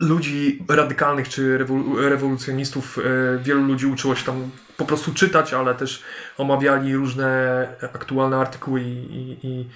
[0.00, 5.74] ludzi radykalnych czy rewol- rewolucjonistów, e, wielu ludzi uczyło się tam po prostu czytać, ale
[5.74, 6.02] też
[6.38, 9.68] omawiali różne aktualne artykuły i, i, i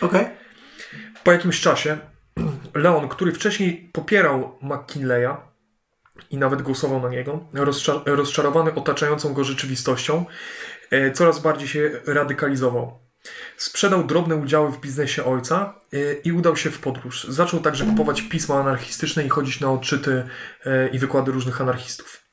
[0.00, 0.26] Okej.
[1.24, 1.98] po jakimś czasie
[2.74, 5.49] Leon, który wcześniej popierał McKinleya
[6.30, 10.24] i nawet głosował na niego, rozcza- rozczarowany otaczającą go rzeczywistością,
[10.90, 12.98] e, coraz bardziej się radykalizował.
[13.56, 17.24] Sprzedał drobne udziały w biznesie ojca e, i udał się w podróż.
[17.24, 20.24] Zaczął także kupować pisma anarchistyczne i chodzić na odczyty
[20.66, 22.24] e, i wykłady różnych anarchistów.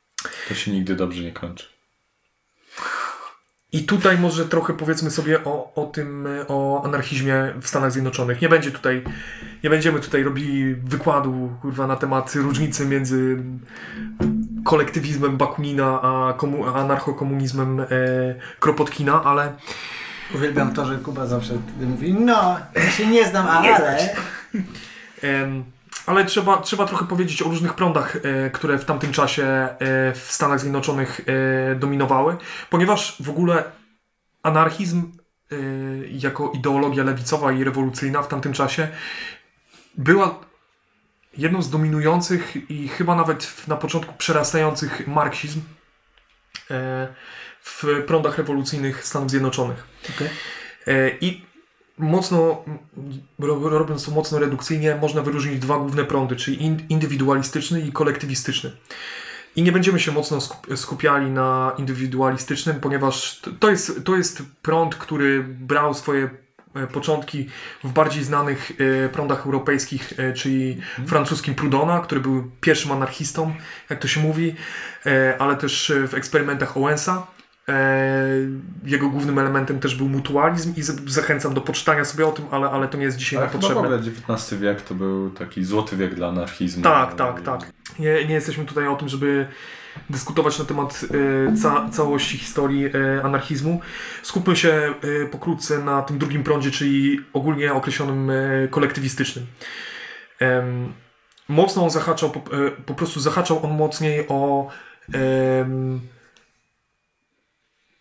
[0.47, 1.76] To się nigdy dobrze nie kończy.
[3.71, 8.41] I tutaj może trochę powiedzmy sobie o, o tym, e, o anarchizmie w Stanach Zjednoczonych.
[8.41, 9.03] Nie będzie tutaj,
[9.63, 13.43] nie będziemy tutaj robili wykładu, kurwa, na temat różnicy między
[14.65, 17.85] kolektywizmem Bakunina a komu, anarchokomunizmem e,
[18.59, 19.53] Kropotkina, ale
[20.35, 23.97] Uwielbiam to, że Kuba zawsze mówi, no, ja się nie znam, ale...
[25.21, 25.63] Em,
[26.07, 29.77] Ale trzeba, trzeba trochę powiedzieć o różnych prądach, e, które w tamtym czasie e,
[30.13, 31.21] w Stanach Zjednoczonych
[31.71, 32.37] e, dominowały,
[32.69, 33.63] ponieważ w ogóle
[34.43, 35.11] anarchizm
[36.11, 38.87] jako ideologia lewicowa i rewolucyjna w tamtym czasie
[39.97, 40.39] była
[41.37, 45.61] jedną z dominujących i chyba nawet na początku przerastających marksizm
[47.61, 49.87] w prądach rewolucyjnych Stanów Zjednoczonych.
[50.87, 51.46] E, I
[51.97, 52.63] mocno,
[53.39, 58.71] ro- robiąc to mocno redukcyjnie, można wyróżnić dwa główne prądy, czyli in- indywidualistyczny i kolektywistyczny.
[59.55, 64.95] I nie będziemy się mocno skup- skupiali na indywidualistycznym, ponieważ to jest, to jest prąd,
[64.95, 66.29] który brał swoje
[66.75, 67.49] e, początki
[67.83, 68.71] w bardziej znanych
[69.05, 73.53] e, prądach europejskich, e, czyli francuskim Proudhona, który był pierwszym anarchistą,
[73.89, 74.55] jak to się mówi,
[75.39, 77.27] ale też w eksperymentach Owensa.
[77.69, 78.27] E,
[78.85, 82.87] Jego głównym elementem też był mutualizm i zachęcam do poczytania sobie o tym, ale, ale
[82.87, 83.81] to nie jest dzisiaj Ale na potrzebne.
[83.81, 86.83] ogóle XIX wiek to był taki złoty wiek dla anarchizmu.
[86.83, 87.71] Tak, tak, tak.
[87.99, 89.47] Nie, nie jesteśmy tutaj o tym, żeby
[90.09, 91.05] dyskutować na temat
[91.51, 93.81] e, ca całości historii e, anarchizmu.
[94.23, 94.93] Skupmy się
[95.31, 98.31] pokrótce na tym drugim prądzie, czyli ogólnie określonym
[98.69, 99.45] kolektywistycznym.
[101.47, 102.31] Mocno on zahaczał,
[102.85, 104.69] po, prostu zahaczał on mocniej o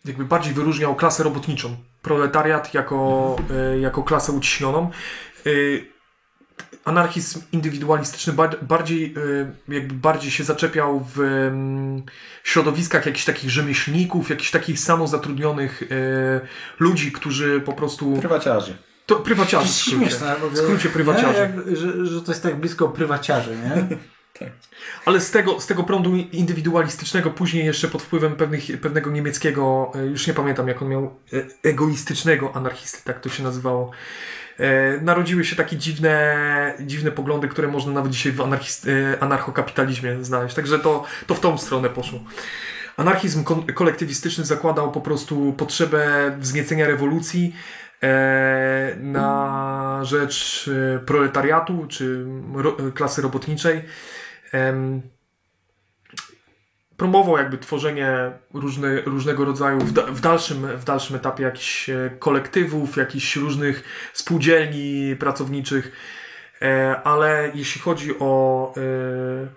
[0.07, 1.75] jakby bardziej wyróżniał klasę robotniczą.
[2.01, 3.35] Proletariat jako,
[3.73, 4.91] e, jako klasę uciśnioną.
[5.45, 5.49] E,
[6.85, 9.13] anarchizm indywidualistyczny ba- bardziej,
[9.69, 12.03] e, jakby bardziej się zaczepiał w mm,
[12.43, 15.83] środowiskach jakichś takich rzemieślników, jakichś takich samozatrudnionych
[16.79, 18.17] ludzi, którzy po prostu...
[18.19, 18.77] Prywaciarzy.
[19.05, 19.97] To prywaciarzy w jest skrócie.
[19.97, 20.35] śmieszne.
[20.51, 21.33] W, skrócie prywaciarzy.
[21.33, 21.39] Nie?
[21.39, 23.97] Jak, że, że to jest tak blisko prywaciarzy, nie?
[25.05, 30.05] Ale z tego, z tego prądu indywidualistycznego, później jeszcze pod wpływem pewnych, pewnego niemieckiego, e,
[30.05, 33.91] już nie pamiętam jak on miał, e, egoistycznego anarchisty, tak to się nazywało,
[34.59, 38.41] e, narodziły się takie dziwne, dziwne poglądy, które można nawet dzisiaj w
[39.19, 40.55] anarchokapitalizmie znaleźć.
[40.55, 42.19] Także to, to w tą stronę poszło.
[42.97, 47.55] Anarchizm kolektywistyczny zakładał po prostu potrzebę wzniecenia rewolucji
[48.97, 50.69] na rzecz
[51.05, 52.25] proletariatu czy
[52.95, 53.83] klasy robotniczej.
[54.51, 55.01] Em,
[56.97, 62.09] promował jakby tworzenie różne, różnego rodzaju w, da, w, dalszym, w dalszym etapie jakichś e,
[62.19, 63.83] kolektywów, jakichś różnych
[64.13, 65.91] spółdzielni pracowniczych,
[66.61, 69.47] e, ale jeśli chodzi o e,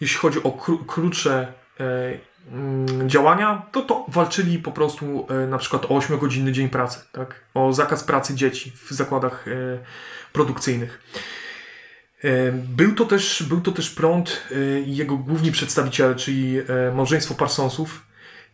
[0.00, 2.18] jeśli chodzi o kró, krótsze e,
[2.52, 7.34] mm, działania, to to walczyli po prostu e, na przykład o 8-godzinny dzień pracy, tak?
[7.54, 9.52] o zakaz pracy dzieci w zakładach e,
[10.32, 11.00] produkcyjnych.
[12.24, 16.64] E, Był to też, był to też prąd e, i jego główni przedstawiciele, czyli e,
[16.94, 18.06] małżeństwo Parsonsów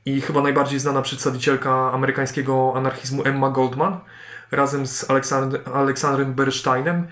[0.04, 4.00] i chyba najbardziej znana przedstawicielka amerykańskiego anarchizmu Emma Goldman
[4.50, 7.06] razem z Aleksandr, Aleksandrem Bernsteinem.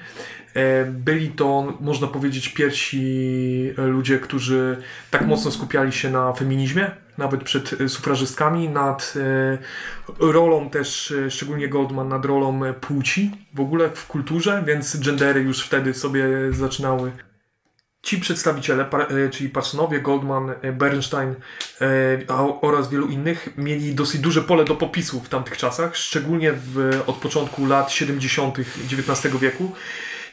[0.87, 4.77] Byli to, można powiedzieć, pierwsi ludzie, którzy
[5.11, 11.31] tak mocno skupiali się na feminizmie, nawet przed e, sufrażystkami, nad e, rolą też, e,
[11.31, 17.13] szczególnie Goldman, nad rolą płci w ogóle w kulturze, więc gendery już wtedy sobie zaczynały.
[18.03, 18.87] Ci przedstawiciele,
[19.31, 21.35] czyli Parsonowie, Goldman, Bernstein
[22.61, 27.17] oraz wielu innych, mieli dosyć duże pole do popisu w tamtych czasach, szczególnie w, od
[27.17, 28.59] początku lat 70.
[28.59, 29.73] XIX wieku,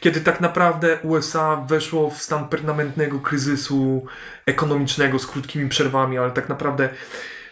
[0.02, 4.06] kiedy tak naprawdę USA weszło w stan permanentnego kryzysu
[4.46, 6.90] ekonomicznego z krótkimi przerwami, ale tak naprawdę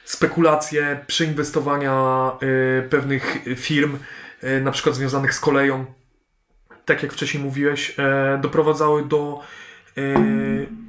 [0.06, 3.98] spekulacje, przeinwestowania y, pewnych firm,
[4.44, 5.86] y, na przykład związanych z koleją,
[6.86, 9.40] tak jak wcześniej mówiłeś, e, doprowadzały do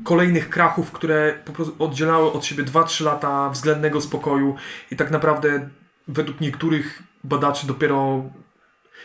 [0.05, 4.57] kolejnych krachów, które po prostu oddzielały od siebie 2-3 lata względnego spokoju
[4.91, 5.69] i tak naprawdę
[6.09, 8.25] według niektórych badaczy dopiero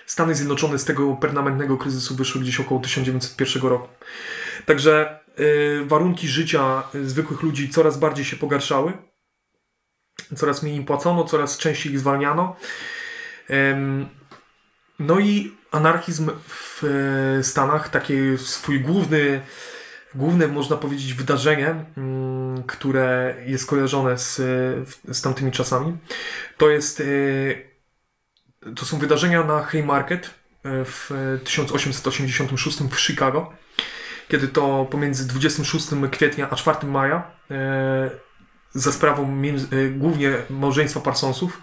[0.06, 3.88] Stany Zjednoczone z tego permanentnego kryzysu wyszły gdzieś około 1901 roku.
[4.65, 8.94] Także y, warunki życia y, zwykłych ludzi coraz bardziej się pogarszały.
[10.36, 12.56] Coraz mniej im płacono, coraz częściej ich zwalniano.
[13.50, 14.10] Ym,
[15.00, 19.41] no i anarchizm w e, Stanach, takie swój główny,
[20.15, 24.36] główne można powiedzieć wydarzenie, mm, które jest kojarzone z,
[25.12, 25.98] z tamtymi czasami,
[26.58, 27.04] to jest e,
[28.75, 31.12] to są wydarzenia na Haymarket e, w
[31.43, 33.54] 1886 w Chicago,
[34.28, 38.10] kiedy to pomiędzy 26 kwietnia a 4 maja e,
[38.73, 41.62] za sprawą e, głównie małżeństwa Parsonsów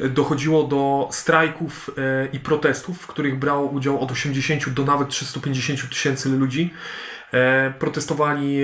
[0.00, 1.90] dochodziło do strajków
[2.32, 6.74] i protestów, w których brało udział od 80 do nawet 350 tysięcy ludzi.
[7.78, 8.58] Protestowali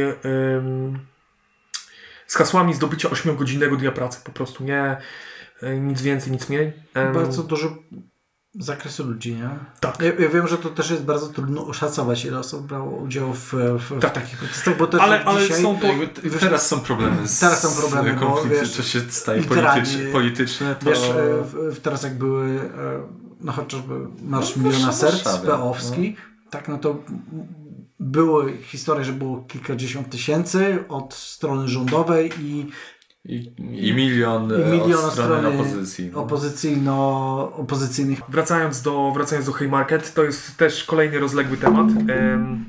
[2.26, 4.20] z hasłami zdobycia 8-godzinnego dnia pracy.
[4.24, 4.96] Po prostu nie
[5.80, 6.72] nic więcej, nic mniej.
[7.14, 7.76] Bardzo dużo
[8.60, 9.48] zakresu ludzi, nie?
[9.80, 10.00] Tak.
[10.00, 13.54] Ja, ja wiem, że to też jest bardzo trudno oszacować, ile osób brało udział w,
[13.78, 14.10] w, Tak.
[14.10, 15.62] w takich protestach, bo też Ale- ale dzisiaj...
[15.62, 19.00] są Jakby t- teraz są problemy z Teraz są problemy, bo konflikty, wiesz, to się
[19.00, 20.86] staje polityczne, polityczne to...
[20.86, 23.00] Wiesz, e, w, w teraz jak były, e,
[23.40, 26.16] no chociażby Marsz No, Miliona w Serc, Warszawie, peowski,
[26.50, 27.02] tak, no to
[28.00, 32.66] były historie, że było kilkadziesiąt tysięcy od strony rządowej i
[33.24, 36.10] I, I milion, I milion od od strony opozycji.
[36.12, 36.20] no.
[36.20, 38.20] opozycyjno, opozycyjnych.
[38.28, 41.86] Wracając do, wracając do Haymarket, to jest też kolejny rozległy temat.
[42.08, 42.64] Em,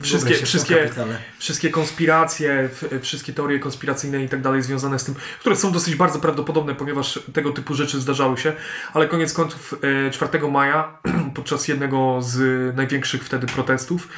[0.00, 0.90] Wszystkie, wszystkie,
[1.38, 2.68] wszystkie konspiracje,
[3.00, 7.20] wszystkie teorie konspiracyjne i tak dalej związane z tym, które są dosyć bardzo prawdopodobne, ponieważ
[7.32, 8.52] tego typu rzeczy zdarzały się,
[8.94, 9.74] ale koniec końców
[10.06, 10.98] e, 4 maja,
[11.34, 14.08] podczas jednego z największych wtedy protestów,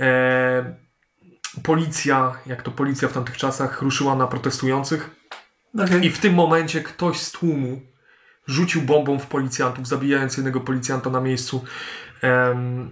[0.00, 0.85] e,
[1.62, 5.10] policja, jak to policja w tamtych czasach, ruszyła na protestujących
[5.78, 6.06] Okej.
[6.06, 7.80] i w tym momencie ktoś z tłumu
[8.46, 11.64] rzucił bombą w policjantów, zabijając jednego policjanta na miejscu,
[12.22, 12.90] em,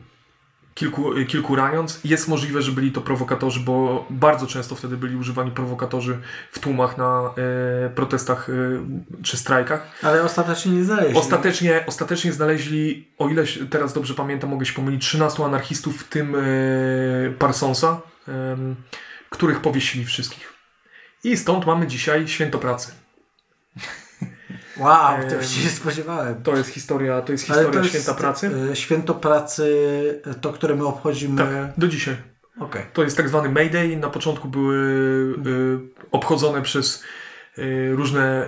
[0.74, 2.00] kilku, kilku raniąc.
[2.04, 6.18] Jest możliwe, że byli to prowokatorzy, bo bardzo często wtedy byli używani prowokatorzy
[6.52, 7.34] w tłumach na
[7.84, 8.52] e, protestach e,
[9.22, 9.87] czy strajkach.
[10.02, 11.18] Ale ostatecznie nie znaleźli.
[11.18, 16.37] Ostatecznie, ostatecznie znaleźli, o ile teraz dobrze pamiętam, mogę się pomylić, 13 anarchistów, w tym
[16.37, 16.40] e,
[17.38, 18.00] Parsonsa,
[19.30, 20.52] których powiesili wszystkich.
[21.24, 22.92] I stąd mamy dzisiaj święto pracy.
[24.76, 26.42] Wow, tego się nie spodziewałem.
[26.42, 28.50] To jest historia, to jest historia to jest, święta pracy.
[28.72, 31.42] e, Święto pracy, e, to, które my obchodzimy.
[31.42, 32.16] Tak, do dzisiaj.
[32.60, 32.82] Okej.
[32.92, 33.96] To jest tak zwany Mayday.
[33.96, 35.78] Na początku były y,
[36.10, 37.04] obchodzone przez
[37.58, 38.46] y, różne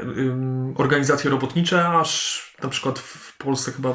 [0.77, 3.95] organizacje robotnicze, aż na przykład w Polsce chyba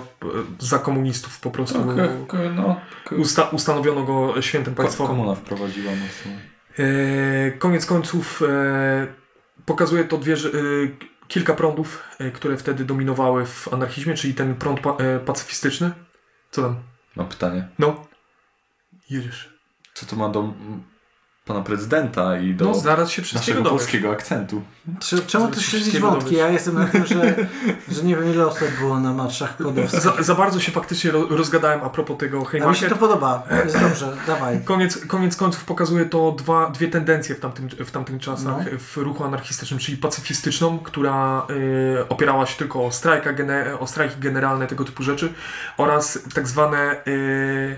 [0.60, 5.16] za komunistów po prostu No, ko- ko- no, ko- usta ustanowiono go świętem państwowym.
[5.16, 6.32] komuna wprowadziła mocno.
[6.80, 9.08] E, koniec końców e,
[9.66, 10.38] pokazuje to dwie, e,
[11.32, 15.92] kilka prądów, e, które wtedy dominowały w anarchizmie, czyli ten prąd pa, e, pacyfistyczny.
[16.52, 16.84] Co tam?
[17.16, 17.68] Mam pytanie.
[17.80, 18.08] No.
[19.10, 19.50] Jedziesz.
[19.94, 20.54] Co to ma do
[21.52, 24.62] pana prezydenta i do No, zaraz się naszego polskiego akcentu?
[25.00, 26.36] Czy- Czemu tu śledzić wątki?
[26.36, 27.36] Ja jestem na tym, że,
[27.92, 30.02] że nie wiem ile osób było na marszach kodowskich.
[30.02, 33.44] Za, za bardzo się faktycznie ro, rozgadałem a propos tego A mi się to podoba.
[33.66, 34.62] Jest dobrze, dawaj.
[34.64, 38.80] Koniec, koniec końców pokazuje to dwa, dwie tendencje w tamtym, w tamtych czasach No.
[38.80, 41.48] w ruchu anarchistycznym, czyli pacyfistyczną, która
[42.00, 45.34] y, opierała się tylko o, strajka, gene, o strajki generalne, tego typu rzeczy,
[45.78, 47.76] oraz tak zwane y,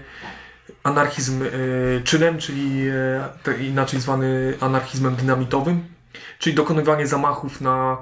[0.84, 2.82] anarchizm y, czynem, czyli
[3.44, 5.86] te, inaczej zwany anarchizmem dynamitowym,
[6.40, 7.98] czyli dokonywanie zamachów na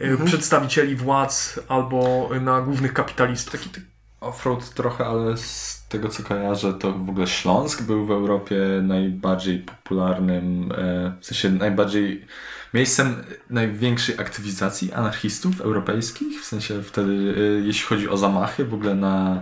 [0.00, 0.26] y, Mhm.
[0.26, 3.52] przedstawicieli władz albo na głównych kapitalistów.
[3.52, 3.82] Taki, ty-
[4.20, 9.58] Offroad trochę, ale z tego co kojarzę, to w ogóle Śląsk był w Europie najbardziej
[9.58, 12.26] popularnym, e, w sensie najbardziej
[12.74, 18.94] miejscem największej aktywizacji anarchistów europejskich, w sensie wtedy, e, jeśli chodzi o zamachy, w ogóle
[18.94, 19.40] na...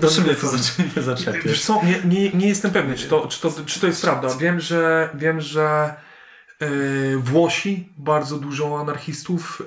[0.00, 0.48] Proszę mnie to
[1.02, 1.44] zaczepiać.
[1.44, 4.28] Wiesz co, nie, nie, nie jestem pewny, czy to, czy, to, czy to jest prawda.
[4.34, 5.94] Wiem, że wiem, że
[6.60, 9.62] yy, Włosi bardzo dużo anarchistów,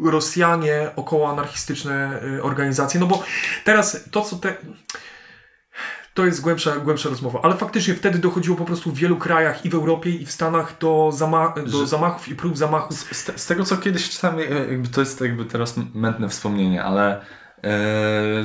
[0.00, 3.24] yy, Rosjanie około anarchistyczne yy, organizacje, no bo
[3.64, 4.54] teraz to, co te...
[6.14, 9.70] To jest głębsza, głębsza rozmowa, ale faktycznie wtedy dochodziło po prostu w wielu krajach i
[9.70, 12.96] w Europie i w Stanach do, zama do Że- zamachów i prób zamachów.
[12.96, 14.38] Z, z, te- z tego co kiedyś czytałem,
[14.92, 17.20] to jest jakby teraz mętne wspomnienie, ale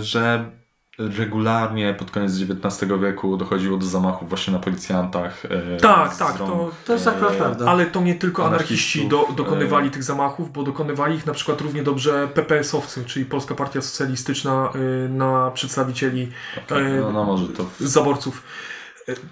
[0.01, 0.51] że
[0.99, 5.45] regularnie pod koniec XIX wieku dochodziło do zamachów właśnie na policjantach.
[5.45, 7.65] E, Tak, tak, rąk, to- To jest akurat prawda.
[7.65, 11.61] Ale to nie tylko anarchiści do, dokonywali e, tych zamachów, bo dokonywali ich na przykład
[11.61, 14.70] równie dobrze PPS-owcy, czyli Polska Partia Socjalistyczna
[15.09, 16.32] na przedstawicieli
[16.65, 17.65] Okej, e, no, no może to...
[17.80, 18.43] zaborców.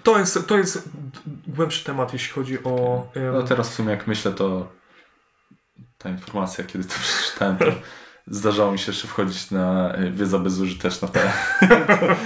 [0.02, 0.88] To jest, to jest
[1.46, 3.06] głębszy temat, jeśli chodzi o...
[3.32, 4.68] No teraz w sumie jak myślę, to
[5.98, 7.64] ta informacja, kiedy to przeczytałem, to
[8.30, 11.08] zdarzało mi się jeszcze wchodzić na y, wiedza bezużyteczna.
[11.08, 11.20] To,
[11.60, 11.70] to,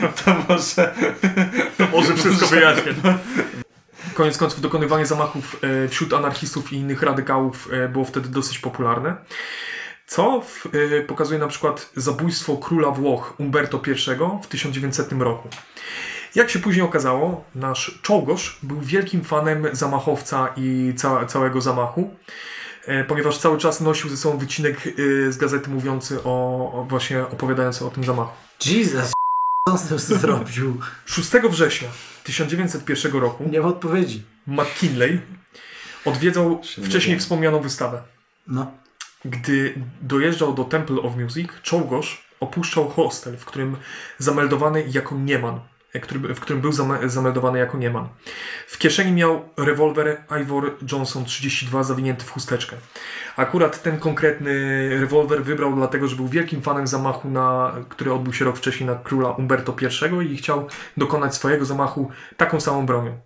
[0.25, 0.95] to może...
[1.79, 2.95] To może wszystko wyjaśnię.
[4.15, 9.17] Koniec końców dokonywanie zamachów e, wśród anarchistów i innych radykałów e, było wtedy dosyć popularne.
[10.07, 13.95] Co w, e, pokazuje na przykład zabójstwo króla Włoch Umberto I
[14.43, 15.49] w 1900 roku.
[16.35, 22.13] Jak się później okazało, nasz Czołgosz był wielkim fanem zamachowca i ca całego zamachu, e,
[23.09, 27.87] ponieważ cały czas nosił ze sobą wycinek e, z gazety mówiący o, o właśnie opowiadający
[27.87, 28.33] o tym zamachu.
[28.67, 29.13] Jesus,
[29.69, 30.81] co on z tym zrobił?
[31.05, 31.89] 6 września
[32.25, 34.23] 1901 roku Nie ma odpowiedzi.
[34.47, 35.21] McKinley
[36.05, 38.03] odwiedzał wcześniej nie wspomnianą wystawę.
[38.47, 38.71] No.
[39.25, 43.77] Gdy dojeżdżał do Temple of Music, Czołgosz opuszczał hostel, w którym
[44.19, 45.61] zameldowany jako nieman, e,
[46.01, 48.09] który, w którym był zame- zameldowany jako nieman.
[48.67, 52.77] W kieszeni miał rewolwer Ivor Johnson 32 zawinięty w chusteczkę.
[53.37, 58.45] Akurat ten konkretny rewolwer wybrał dlatego, że był wielkim fanem zamachu, na, który odbył się
[58.45, 59.77] rok wcześniej na króla Umberto
[60.23, 63.21] I i chciał dokonać swojego zamachu taką samą bronią.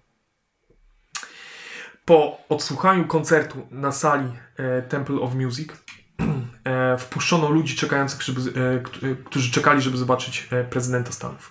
[2.05, 5.69] Po odsłuchaniu koncertu na sali e, Temple of Music
[6.65, 11.51] e, wpuszczono ludzi czekających, żeby, e, którzy czekali, żeby zobaczyć prezydenta Stanów.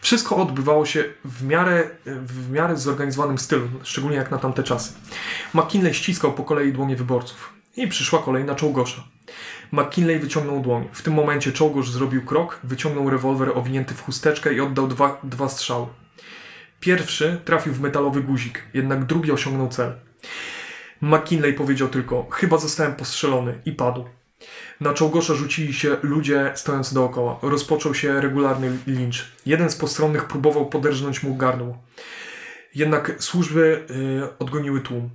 [0.00, 4.92] Wszystko odbywało się w miarę, w miarę zorganizowanym stylu, szczególnie jak na tamte czasy.
[5.54, 9.04] McKinley ściskał po kolei dłonie wyborców i przyszła kolej na Czołgosza.
[9.72, 10.88] McKinley wyciągnął dłoń.
[10.92, 15.48] W tym momencie Czołgosz zrobił krok, wyciągnął rewolwer owinięty w chusteczkę i oddał dwa, dwa
[15.48, 15.86] strzały.
[16.80, 19.92] Pierwszy trafił w metalowy guzik, jednak drugi osiągnął cel.
[21.00, 24.04] McKinley powiedział tylko: Chyba zostałem postrzelony i padł.
[24.80, 27.38] Na Czołgosza rzucili się ludzie stojący dookoła.
[27.42, 29.32] Rozpoczął się regularny lincz.
[29.46, 31.78] Jeden z postronnych próbował poderżnąć mu gardło.
[32.74, 35.10] Jednak służby y, odgoniły tłum.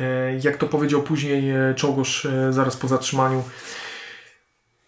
[0.00, 3.44] E, jak to powiedział później e, Czołgosz e, zaraz po zatrzymaniu,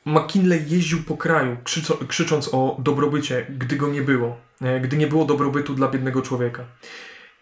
[0.04, 4.36] McKinley jeździł po kraju, krzyco, krzycząc o dobrobycie, gdy go nie było,
[4.82, 6.64] gdy nie było dobrobytu dla biednego człowieka.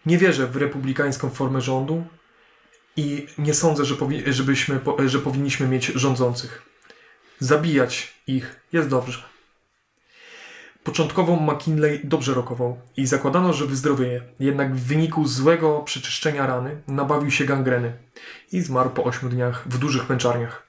[0.05, 2.03] Nie wierzę w republikańską formę rządu
[2.97, 6.61] i nie sądzę, że, powi- żebyśmy, że powinniśmy mieć rządzących.
[7.39, 9.23] Zabijać ich jest dobrze.
[10.83, 14.21] Początkowo McKinley dobrze rokował i zakładano, że wyzdrowieje.
[14.39, 17.93] Jednak w wyniku złego przeczyszczenia rany nabawił się gangreny
[18.51, 20.67] i zmarł po 8 dniach w dużych męczarniach.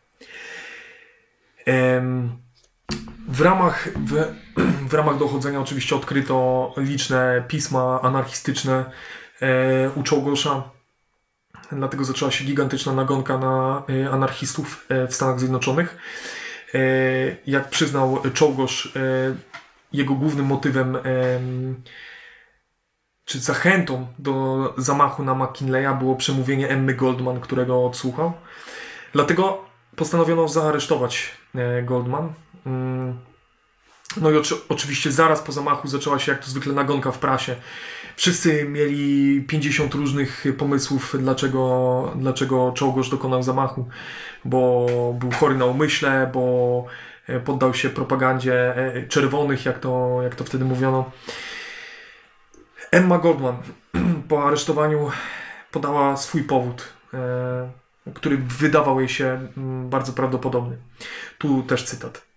[3.29, 4.35] W ramach, w,
[4.91, 8.91] w ramach dochodzenia oczywiście odkryto liczne pisma anarchistyczne
[9.41, 10.78] e, u Czołgosza.
[11.73, 15.99] Dlatego zaczęła się gigantyczna nagonka na e, anarchistów e, w Stanach Zjednoczonych.
[16.75, 16.79] E,
[17.47, 18.93] jak przyznał Czołgosz,
[19.93, 21.83] jego głównym motywem em,
[23.25, 28.33] czy zachętą do zamachu na McKinleya było przemówienie Emmy Goldman, którego odsłuchał.
[29.13, 29.65] Dlatego
[29.97, 31.37] postanowiono zaaresztować
[31.83, 32.33] Goldman.
[32.67, 33.19] Mm.
[34.17, 37.57] No i oczy, oczywiście zaraz po zamachu zaczęła się jak to zwykle nagonka w prasie.
[38.19, 43.89] Wszyscy mieli 50 różnych pomysłów, dlaczego, dlaczego Czołgosz dokonał zamachu.
[44.45, 44.87] Bo
[45.19, 46.85] był chory na umyśle, bo
[47.27, 51.11] e, poddał się propagandzie e, czerwonych, jak to, jak to wtedy mówiono.
[52.91, 53.57] Emma Goldman
[54.29, 55.11] po aresztowaniu
[55.73, 57.71] podała swój powód, e,
[58.15, 60.77] który wydawał jej się mm, bardzo prawdopodobny.
[61.39, 62.28] Tu też cytat.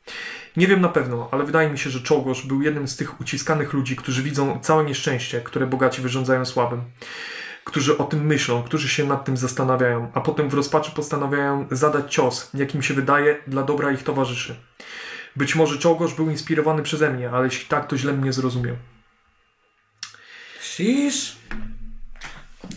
[0.57, 3.73] Nie wiem na pewno, ale wydaje mi się, że Czołgosz był jednym z tych uciskanych
[3.73, 6.83] ludzi, którzy widzą całe nieszczęście, które bogaci wyrządzają słabym.
[7.63, 12.13] Którzy o tym myślą, którzy się nad tym zastanawiają, a potem w rozpaczy postanawiają zadać
[12.13, 14.55] cios, jakim się wydaje, dla dobra ich towarzyszy.
[15.35, 18.75] Być może Czołgosz był inspirowany przeze mnie, ale jeśli tak, to źle mnie zrozumiał.
[20.61, 21.35] Sisz?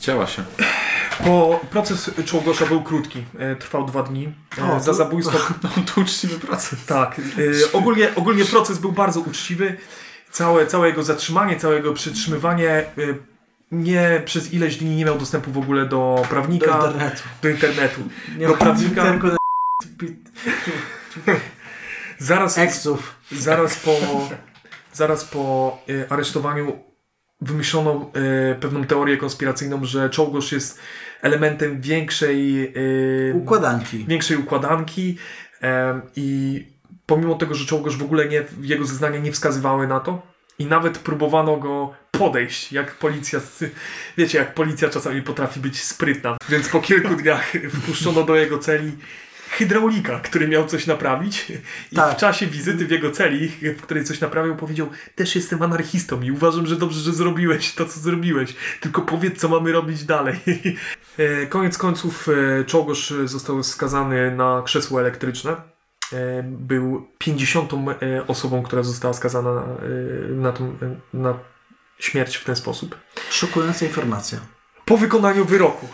[0.01, 0.45] Działa się.
[1.25, 4.33] Po proces Czołgosza był krótki, e, trwał dwa dni.
[4.59, 5.39] E, O, za to- zabójstwo.
[5.63, 6.87] No to uczciwy proces.
[6.87, 7.19] Tak.
[7.19, 9.77] E, ogólnie, ogólnie proces był bardzo uczciwy.
[10.31, 12.85] Całe, całe jego zatrzymanie, całe jego przytrzymywanie.
[13.73, 17.23] Nie przez ileś dni nie miał dostępu w ogóle do Do prawnika, internetu.
[17.43, 18.01] do internetu.
[18.39, 19.05] Nie Do prawnika.
[19.05, 19.19] na
[22.19, 23.15] Zaraz, eksów.
[23.33, 23.91] zaraz po,
[24.93, 26.79] zaraz po aresztowaniu
[27.45, 28.11] wymyślono
[28.51, 30.79] e, pewną teorię konspiracyjną, że Czołgosz jest
[31.23, 34.05] elementem większej e, Układanki.
[34.09, 35.17] większej układanki
[35.61, 36.61] em, i
[37.07, 40.23] pomimo tego, że Czołgosz w ogóle nie, jego zeznania nie wskazywały na to
[40.59, 43.41] i nawet próbowano go podejść, jak policja,
[44.17, 46.37] wiecie, jak policja czasami potrafi być sprytna.
[46.49, 48.93] Więc po kilku dniach wpuszczono do jego celi
[49.59, 51.53] hydraulika, który miał coś naprawić
[51.93, 52.15] i Tak.
[52.17, 56.31] w czasie wizyty w jego celi, w której coś naprawiał, powiedział też jestem anarchistą i
[56.31, 60.37] uważam, że dobrze, że zrobiłeś to, co zrobiłeś, tylko powiedz, co mamy robić dalej.
[61.19, 65.57] E, Koniec końców e, Czołgosz został skazany na krzesło elektryczne.
[66.13, 67.73] E, Był 50.
[67.73, 69.67] e, osobą, która została skazana na,
[70.31, 70.77] na, tą,
[71.13, 71.39] na
[71.99, 72.99] śmierć w ten sposób.
[73.31, 74.39] Szokująca informacja.
[74.85, 75.89] Po wykonaniu wyroku.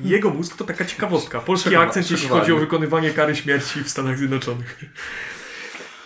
[0.00, 1.40] Jego mózg to taka ciekawostka.
[1.40, 4.84] Polski akcent, jeśli chodzi o wykonywanie kary śmierci w Stanach Zjednoczonych.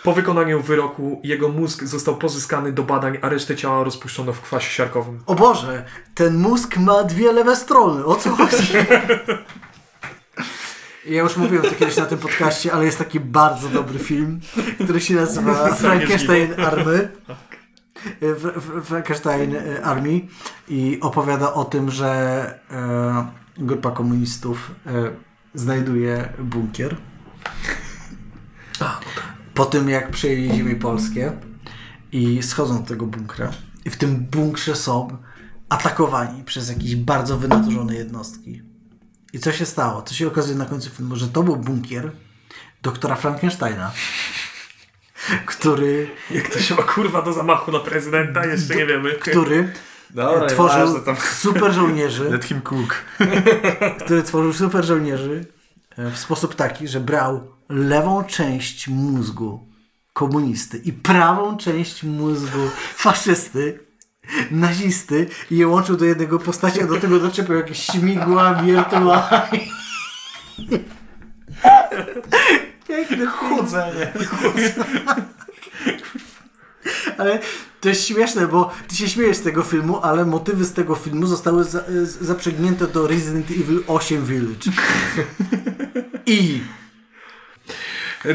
[0.03, 4.71] Po wykonaniu wyroku jego mózg został pozyskany do badań, a resztę ciała rozpuszczono w kwasie
[4.71, 5.23] siarkowym.
[5.25, 5.85] O Boże,
[6.15, 8.05] ten mózg ma dwie lewe strony.
[8.05, 8.73] O co chodzi?
[11.05, 14.39] Ja już mówiłem to kiedyś na tym podcaście, ale jest taki bardzo dobry film,
[14.83, 17.11] który się nazywa Frankenstein Army.
[18.83, 20.21] Frankenstein e, Army
[20.67, 22.09] i opowiada o tym, że
[22.71, 23.27] e,
[23.57, 24.91] grupa komunistów e,
[25.53, 26.97] znajduje bunkier.
[29.53, 31.31] Po tym jak przejęli ziemię polskie
[32.11, 33.51] i schodzą do tego bunkra
[33.85, 35.17] i w tym bunkrze są
[35.69, 38.61] atakowani przez jakieś bardzo wynaturzone jednostki.
[39.33, 40.01] I co się stało?
[40.01, 42.11] Co się okazuje na końcu filmu, że to był bunkier
[42.81, 43.91] doktora Frankensteina,
[45.45, 48.45] który, Jak to się ma kurwa do zamachu na prezydenta?
[48.45, 49.11] Jeszcze nie wiemy.
[49.13, 49.73] który
[50.09, 52.95] Dobra, tworzył tam- super żołnierzy, Let him cook.
[54.05, 55.45] który tworzył super żołnierzy
[55.97, 59.69] e, w sposób taki, że brał lewą część mózgu
[60.13, 63.79] komunisty i prawą część mózgu faszysty,
[64.51, 69.59] nazisty i je łączył do jednego postaci, a do tego doczepiał jakieś śmigła wirtualnie.
[72.89, 74.13] Piękny chodzenie.
[77.17, 77.39] Ale
[77.81, 81.27] to jest śmieszne, bo ty się śmiejesz z tego filmu, ale motywy z tego filmu
[81.27, 81.83] zostały za,
[82.21, 84.71] zaprzęgnięte do Resident Evil 8 Village.
[86.25, 86.61] I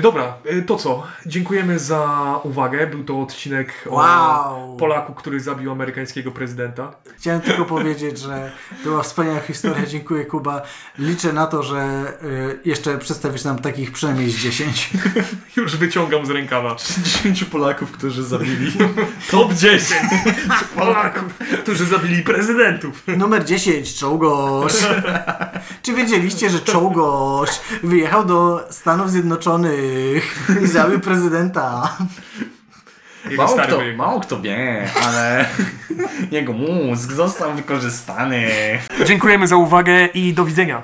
[0.01, 1.03] Dobra, e, to co?
[1.26, 2.09] Dziękujemy za
[2.43, 2.87] uwagę.
[2.87, 4.74] Był to odcinek Wow.
[4.74, 6.93] o Polaku, który zabił amerykańskiego prezydenta.
[7.16, 8.51] chciałem tylko powiedzieć, że
[8.85, 9.87] była wspaniała historia.
[9.87, 10.62] Dziękuję Kuba.
[10.99, 14.91] Liczę na to, że y, jeszcze przedstawisz nam takich przynajmniej z 10.
[15.57, 16.76] Już wyciągam z rękawa.
[17.05, 18.72] 10 Polaków, którzy zabili.
[19.30, 19.85] Top 10
[20.76, 21.24] Polaków,
[21.62, 23.03] którzy zabili prezydentów.
[23.16, 24.72] Numer 10, Czołgosz.
[25.82, 27.51] Czy wiedzieliście, że Czołgosz
[27.82, 29.74] wyjechał do Stanów Zjednoczonych
[30.64, 31.97] i zabił prezydenta?
[33.31, 35.47] Jego Mało kto, mało kto wie, ale
[36.31, 38.49] jego mózg został wykorzystany.
[39.05, 40.83] Dziękujemy za uwagę i do widzenia.